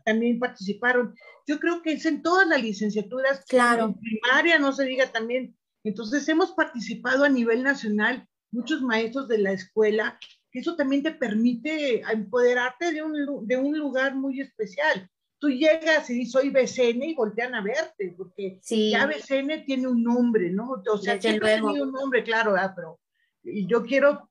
también 0.04 0.38
participaron. 0.38 1.14
Yo 1.46 1.58
creo 1.58 1.82
que 1.82 1.92
es 1.92 2.06
en 2.06 2.22
todas 2.22 2.46
las 2.46 2.62
licenciaturas, 2.62 3.44
claro. 3.46 3.84
en 3.84 3.94
primaria, 3.94 4.58
no 4.58 4.72
se 4.72 4.84
diga 4.84 5.12
también. 5.12 5.56
Entonces 5.84 6.26
hemos 6.28 6.52
participado 6.52 7.24
a 7.24 7.28
nivel 7.28 7.62
nacional, 7.62 8.26
muchos 8.50 8.80
maestros 8.80 9.28
de 9.28 9.38
la 9.38 9.52
escuela 9.52 10.18
eso 10.54 10.76
también 10.76 11.02
te 11.02 11.10
permite 11.10 12.00
empoderarte 12.10 12.92
de 12.92 13.02
un, 13.02 13.46
de 13.46 13.56
un 13.56 13.76
lugar 13.76 14.14
muy 14.14 14.40
especial. 14.40 15.10
Tú 15.40 15.50
llegas 15.50 16.08
y 16.08 16.14
dices, 16.14 16.32
soy 16.32 16.50
BCN 16.50 17.02
y 17.02 17.14
voltean 17.14 17.54
a 17.56 17.60
verte, 17.60 18.14
porque 18.16 18.60
ya 18.64 19.06
BCN 19.06 19.64
tiene 19.66 19.88
un 19.88 20.02
nombre, 20.02 20.50
¿no? 20.50 20.80
O 20.90 20.98
sea, 20.98 21.18
tiene 21.18 21.60
un 21.60 21.92
nombre, 21.92 22.22
claro, 22.22 22.54
pero 22.74 23.00
yo 23.42 23.84
quiero 23.84 24.28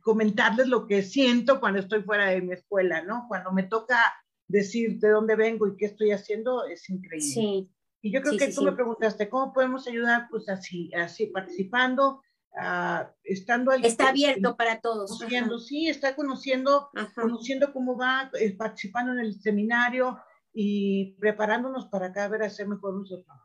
comentarles 0.00 0.68
lo 0.68 0.86
que 0.86 1.02
siento 1.02 1.60
cuando 1.60 1.80
estoy 1.80 2.02
fuera 2.02 2.30
de 2.30 2.42
mi 2.42 2.52
escuela, 2.52 3.02
¿no? 3.02 3.26
Cuando 3.28 3.52
me 3.52 3.62
toca 3.62 3.98
decir 4.48 4.98
de 4.98 5.10
dónde 5.10 5.36
vengo 5.36 5.66
y 5.66 5.76
qué 5.76 5.86
estoy 5.86 6.12
haciendo, 6.12 6.66
es 6.66 6.88
increíble. 6.90 7.28
Sí. 7.28 7.70
Y 8.02 8.12
yo 8.12 8.22
creo 8.22 8.36
que 8.38 8.52
tú 8.52 8.62
me 8.62 8.72
preguntaste, 8.72 9.28
¿cómo 9.28 9.52
podemos 9.52 9.86
ayudar? 9.88 10.28
Pues 10.30 10.48
así, 10.48 10.92
así, 10.94 11.26
participando, 11.26 12.20
Ah, 12.58 13.12
estando 13.22 13.70
ahí, 13.70 13.82
Está 13.84 14.08
abierto 14.08 14.56
para 14.56 14.80
todos. 14.80 15.10
Conociendo, 15.10 15.58
sí, 15.58 15.88
está 15.88 16.16
conociendo, 16.16 16.90
conociendo 17.14 17.70
cómo 17.72 17.98
va, 17.98 18.30
eh, 18.40 18.56
participando 18.56 19.12
en 19.12 19.18
el 19.18 19.38
seminario 19.38 20.18
y 20.54 21.16
preparándonos 21.20 21.86
para 21.88 22.12
cada 22.14 22.28
vez 22.28 22.40
hacer 22.42 22.66
mejor 22.66 22.94
nuestro 22.94 23.22
trabajo. 23.22 23.44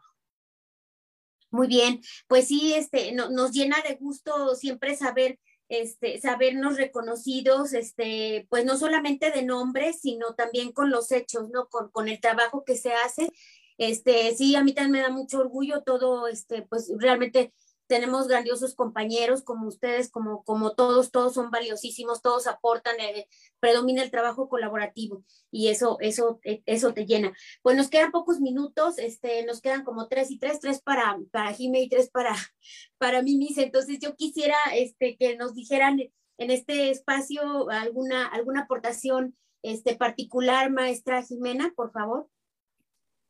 Muy 1.50 1.68
bien, 1.68 2.00
pues 2.28 2.48
sí, 2.48 2.74
este, 2.74 3.12
nos 3.12 3.52
llena 3.52 3.76
de 3.86 3.96
gusto 3.96 4.56
siempre 4.56 4.96
saber, 4.96 5.38
este, 5.72 6.20
sabernos 6.20 6.76
reconocidos, 6.76 7.74
este, 7.74 8.46
pues 8.50 8.66
no 8.66 8.78
solamente 8.78 9.32
de 9.32 9.44
nombre, 9.44 9.94
sino 9.94 10.36
también 10.36 10.74
con 10.74 10.92
los 10.92 11.14
hechos, 11.14 11.50
¿no? 11.50 11.68
Con, 11.70 11.90
con 11.92 12.10
el 12.10 12.20
trabajo 12.20 12.66
que 12.66 12.76
se 12.76 12.92
hace. 12.92 13.32
Este, 13.78 14.36
sí, 14.36 14.58
a 14.58 14.66
mí 14.66 14.74
también 14.74 14.92
me 14.92 15.00
da 15.00 15.10
mucho 15.10 15.40
orgullo 15.40 15.82
todo, 15.82 16.28
este, 16.28 16.64
pues 16.64 16.92
realmente 16.98 17.54
tenemos 17.92 18.30
grandiosos 18.30 18.74
compañeros 18.74 19.44
como 19.44 19.68
ustedes, 19.68 20.10
como, 20.10 20.46
como 20.46 20.76
todos, 20.76 21.12
todos 21.12 21.34
son 21.34 21.52
valiosísimos, 21.52 22.22
todos 22.22 22.48
aportan, 22.48 22.98
eh, 23.02 23.28
predomina 23.60 24.02
el 24.02 24.10
trabajo 24.10 24.48
colaborativo 24.48 25.26
y 25.52 25.68
eso, 25.68 25.98
eso, 26.00 26.40
eh, 26.46 26.64
eso 26.66 26.94
te 26.94 27.06
llena. 27.06 27.34
Pues 27.62 27.76
nos 27.76 27.90
quedan 27.90 28.12
pocos 28.12 28.40
minutos, 28.40 28.98
este, 28.98 29.46
nos 29.46 29.60
quedan 29.60 29.84
como 29.84 30.08
tres 30.08 30.32
y 30.32 30.40
tres, 30.40 30.62
tres 30.62 30.82
para, 30.82 31.20
para 31.32 31.52
Jime 31.52 31.82
y 31.82 31.90
tres 31.90 32.10
para, 32.10 32.34
para 32.98 33.22
Mimis, 33.22 33.58
entonces 33.58 34.00
yo 34.00 34.16
quisiera 34.16 34.56
este, 34.74 35.18
que 35.18 35.36
nos 35.36 35.54
dijeran 35.54 36.00
en 36.38 36.50
este 36.50 36.92
espacio 36.92 37.70
alguna, 37.70 38.26
alguna 38.26 38.62
aportación 38.62 39.36
este, 39.64 39.98
particular, 39.98 40.72
maestra 40.72 41.24
Jimena, 41.24 41.74
por 41.76 41.92
favor. 41.92 42.30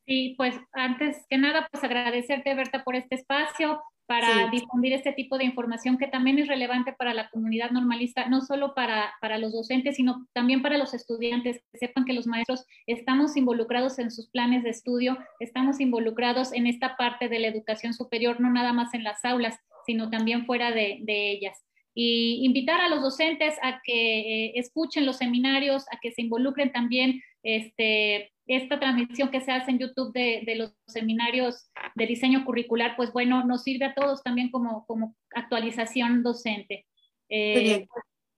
Sí, 0.05 0.35
pues 0.37 0.53
antes 0.71 1.17
que 1.31 1.39
nada, 1.39 1.67
pues 1.71 1.83
agradecerte, 1.83 2.53
Berta, 2.53 2.83
por 2.83 2.95
este 2.95 3.15
espacio 3.15 3.81
para 4.11 4.49
difundir 4.49 4.91
este 4.91 5.13
tipo 5.13 5.37
de 5.37 5.45
información 5.45 5.97
que 5.97 6.07
también 6.07 6.37
es 6.37 6.49
relevante 6.49 6.91
para 6.91 7.13
la 7.13 7.29
comunidad 7.29 7.71
normalista, 7.71 8.27
no 8.27 8.41
solo 8.41 8.75
para, 8.75 9.13
para 9.21 9.37
los 9.37 9.53
docentes, 9.53 9.95
sino 9.95 10.27
también 10.33 10.61
para 10.61 10.77
los 10.77 10.93
estudiantes, 10.93 11.63
que 11.71 11.77
sepan 11.77 12.03
que 12.03 12.11
los 12.11 12.27
maestros 12.27 12.65
estamos 12.87 13.37
involucrados 13.37 13.99
en 13.99 14.11
sus 14.11 14.29
planes 14.29 14.63
de 14.63 14.71
estudio, 14.71 15.17
estamos 15.39 15.79
involucrados 15.79 16.51
en 16.51 16.67
esta 16.67 16.97
parte 16.97 17.29
de 17.29 17.39
la 17.39 17.47
educación 17.47 17.93
superior, 17.93 18.41
no 18.41 18.51
nada 18.51 18.73
más 18.73 18.93
en 18.93 19.05
las 19.05 19.23
aulas, 19.23 19.57
sino 19.85 20.09
también 20.09 20.45
fuera 20.45 20.71
de, 20.71 20.97
de 21.03 21.31
ellas. 21.31 21.63
Y 21.93 22.45
invitar 22.45 22.81
a 22.81 22.89
los 22.89 23.01
docentes 23.01 23.55
a 23.61 23.81
que 23.81 24.19
eh, 24.19 24.51
escuchen 24.55 25.05
los 25.05 25.17
seminarios, 25.17 25.85
a 25.89 25.99
que 26.01 26.11
se 26.11 26.21
involucren 26.21 26.73
también 26.73 27.21
este, 27.43 28.33
esta 28.47 28.79
transmisión 28.79 29.29
que 29.29 29.41
se 29.41 29.51
hace 29.51 29.71
en 29.71 29.79
YouTube 29.79 30.13
de, 30.13 30.43
de, 30.45 30.55
los 30.55 30.73
seminarios 30.87 31.71
de 31.95 32.05
diseño 32.05 32.43
curricular, 32.45 32.95
pues 32.95 33.13
bueno, 33.13 33.45
nos 33.45 33.63
sirve 33.63 33.85
a 33.85 33.93
todos 33.93 34.23
también 34.23 34.51
como, 34.51 34.85
como 34.85 35.15
actualización 35.33 36.23
docente. 36.23 36.85
Eh, 37.29 37.87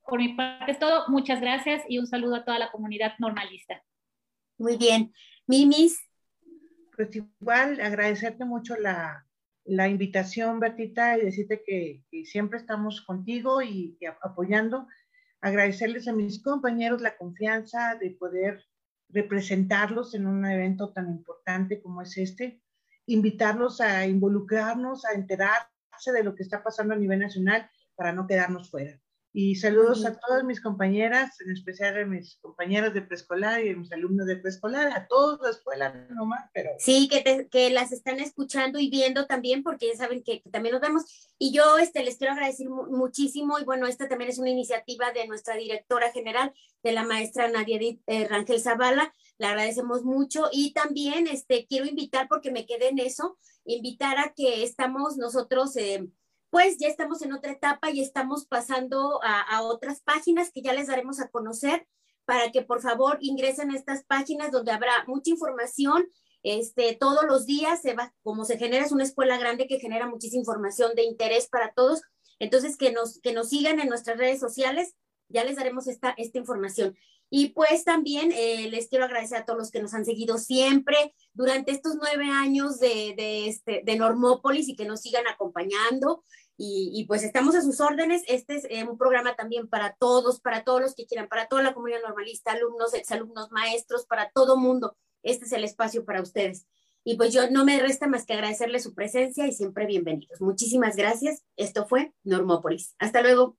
por 0.06 0.20
mi 0.20 0.34
parte 0.34 0.72
es 0.72 0.80
todo. 0.80 1.06
Muchas 1.08 1.42
gracias 1.42 1.84
y 1.88 1.98
un 1.98 2.08
saludo 2.08 2.36
a 2.36 2.46
toda 2.46 2.60
la 2.60 2.72
comunidad 2.72 3.14
normalista. 3.20 3.82
Muy 4.58 4.78
bien. 4.78 5.14
Mimis. 5.48 6.00
Pues 6.96 7.16
igual 7.16 7.82
agradecerte 7.82 8.46
mucho 8.46 8.76
la, 8.76 9.26
la 9.66 9.88
invitación, 9.88 10.60
Bertita, 10.60 11.18
y 11.18 11.22
decirte 11.22 11.64
que, 11.66 12.04
que 12.12 12.26
siempre 12.26 12.60
estamos 12.60 13.02
contigo 13.02 13.62
y, 13.62 13.98
y 14.00 14.06
apoyando. 14.06 14.88
Agradecerles 15.42 16.08
a 16.08 16.14
mis 16.14 16.44
compañeros 16.44 17.02
la 17.02 17.18
confianza 17.18 17.96
de 17.96 18.12
poder 18.12 18.64
representarlos 19.14 20.16
en 20.16 20.26
un 20.26 20.46
evento 20.46 20.92
tan 20.92 21.10
importante 21.10 21.82
como 21.82 22.02
es 22.02 22.18
este, 22.18 22.62
invitarlos 23.06 23.80
a 23.80 24.08
involucrarnos, 24.08 25.06
a 25.06 25.14
enterarse 25.14 26.12
de 26.12 26.24
lo 26.24 26.36
que 26.36 26.44
está 26.44 26.64
pasando 26.64 26.94
a 26.94 26.98
nivel 26.98 27.20
nacional 27.20 27.70
para 27.96 28.12
no 28.12 28.28
quedarnos 28.28 28.70
fuera. 28.72 29.00
Y 29.36 29.56
saludos 29.56 30.06
a 30.06 30.16
todas 30.16 30.44
mis 30.44 30.62
compañeras, 30.62 31.42
en 31.42 31.52
especial 31.52 31.98
a 31.98 32.06
mis 32.06 32.38
compañeras 32.38 32.94
de 32.94 33.02
preescolar 33.02 33.66
y 33.66 33.70
a 33.70 33.76
mis 33.76 33.92
alumnos 33.92 34.28
de 34.28 34.38
preescolar, 34.38 34.94
a 34.94 35.08
todos 35.08 35.40
la 35.42 35.50
escuela 35.50 35.92
nomás, 36.12 36.52
pero... 36.54 36.70
Sí, 36.78 37.08
que, 37.08 37.48
que 37.50 37.72
las 37.72 37.92
están 37.92 38.20
escuchando 38.20 38.78
y 38.78 38.92
viendo 38.92 39.26
también, 39.26 39.64
porque 39.64 39.88
ya 39.88 39.96
saben 39.96 40.24
que, 40.24 40.44
también 40.52 40.74
nos 40.74 40.82
vemos. 40.84 41.32
Y 41.40 41.52
yo 41.52 41.80
este, 41.80 42.04
les 42.04 42.18
quiero 42.18 42.34
agradecer 42.34 42.70
muchísimo, 42.70 43.58
y 43.58 43.64
bueno, 43.64 43.88
esta 43.88 44.08
también 44.08 44.30
es 44.30 44.38
una 44.38 44.52
iniciativa 44.52 45.12
de 45.12 45.28
nuestra 45.28 45.56
directora 45.56 46.12
general, 46.12 46.54
de 46.84 46.92
la 46.92 47.04
maestra 47.04 47.50
Nadia 47.50 47.80
eh, 47.82 48.28
Rangel 48.28 48.62
Zavala, 48.62 49.16
le 49.40 49.48
agradecemos 49.48 50.04
mucho. 50.04 50.50
Y 50.52 50.74
también 50.74 51.26
este, 51.26 51.66
quiero 51.66 51.88
invitar, 51.88 52.28
porque 52.28 52.52
me 52.52 52.68
quedé 52.68 52.90
en 52.90 53.00
eso, 53.00 53.40
invitar 53.66 54.20
a 54.20 54.34
que 54.36 54.62
estamos 54.62 55.18
nosotros... 55.18 55.76
Eh, 55.76 56.08
pues 56.54 56.78
ya 56.78 56.88
estamos 56.88 57.24
en 57.24 57.34
otra 57.34 57.52
etapa 57.52 57.90
y 57.90 58.00
estamos 58.00 58.46
pasando 58.46 59.20
a, 59.24 59.64
otras 59.64 60.02
páginas 60.02 60.52
que 60.52 60.62
ya 60.62 60.72
les 60.72 60.86
daremos 60.86 61.20
a 61.20 61.30
conocer 61.30 61.88
para 62.26 62.52
que 62.52 62.62
por 62.62 62.80
favor 62.80 63.18
ingresen 63.22 63.72
a 63.72 63.76
estas 63.76 64.04
páginas 64.04 64.52
donde 64.52 64.72
habrá 64.72 65.04
mucha 65.08 65.32
información. 65.32 66.08
Este, 66.44 66.96
todos 66.96 67.26
los 67.28 67.48
días 67.48 67.82
se 67.82 67.96
va, 67.96 68.14
como 68.22 68.46
se 68.46 68.60
genera, 68.60 68.86
es 68.86 68.92
una 68.92 69.04
escuela 69.04 69.40
grande 69.40 69.66
que 69.66 69.80
genera 69.80 70.08
muchísima 70.08 70.42
información 70.42 70.94
de 70.94 71.02
interés 71.02 71.50
para 71.50 71.74
todos. 71.74 72.04
Entonces, 72.38 72.78
que 72.78 72.92
nos, 72.92 73.20
que 73.22 73.34
nos 73.34 73.50
sigan 73.50 73.80
en 73.80 73.90
nuestras 73.90 74.20
redes 74.20 74.40
sociales, 74.40 74.94
ya 75.30 75.44
les 75.44 75.56
daremos 75.56 75.88
esta, 75.88 76.14
esta 76.18 76.38
información. 76.38 76.96
Y 77.36 77.50
pues 77.50 77.84
también 77.84 78.32
eh, 78.32 78.70
les 78.70 78.90
quiero 78.90 79.06
agradecer 79.06 79.40
a 79.40 79.46
todos 79.46 79.58
los 79.58 79.72
que 79.72 79.82
nos 79.82 79.96
han 79.96 80.06
seguido 80.06 80.38
siempre 80.38 81.16
durante 81.34 81.72
estos 81.72 81.96
nueve 81.96 82.26
años 82.26 82.80
de, 82.80 83.16
de, 83.18 83.48
este, 83.48 83.82
de 83.84 83.96
Normópolis 83.96 84.70
y 84.70 84.76
que 84.76 84.86
nos 84.86 85.02
sigan 85.02 85.26
acompañando. 85.28 86.24
Y, 86.56 87.06
pues 87.08 87.24
estamos 87.24 87.56
a 87.56 87.62
sus 87.62 87.82
órdenes. 87.82 88.24
Este 88.28 88.56
es 88.56 88.66
eh, 88.70 88.84
un 88.84 88.98
programa 88.98 89.36
también 89.36 89.68
para 89.68 89.96
todos, 89.96 90.40
para 90.40 90.64
todos 90.64 90.82
los 90.82 90.96
que 90.96 91.06
quieran, 91.06 91.28
para 91.28 91.48
toda 91.48 91.64
la 91.64 91.74
comunidad 91.74 92.02
normalista, 92.06 92.52
alumnos, 92.52 92.94
exalumnos, 92.94 93.52
maestros, 93.52 94.06
para 94.06 94.30
todo 94.32 94.58
mundo. 94.58 94.96
Este 95.24 95.46
es 95.46 95.52
el 95.52 95.64
espacio 95.64 96.06
para 96.06 96.22
ustedes. 96.22 96.68
Y 97.04 97.18
pues 97.18 97.34
yo 97.34 97.50
no 97.50 97.66
me 97.66 97.80
resta 97.80 98.08
más 98.08 98.26
que 98.26 98.34
agradecerles 98.34 98.84
su 98.84 98.94
presencia 98.94 99.46
y 99.48 99.52
siempre 99.52 99.86
bienvenidos. 99.86 100.40
Muchísimas 100.42 100.96
gracias. 100.96 101.44
Esto 101.58 101.86
fue 101.86 102.14
Normópolis. 102.24 102.96
Hasta 103.00 103.22
luego. 103.22 103.58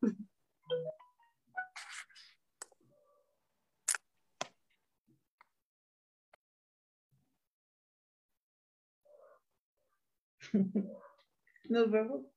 Nos 11.68 11.90
vemos. 11.90 12.33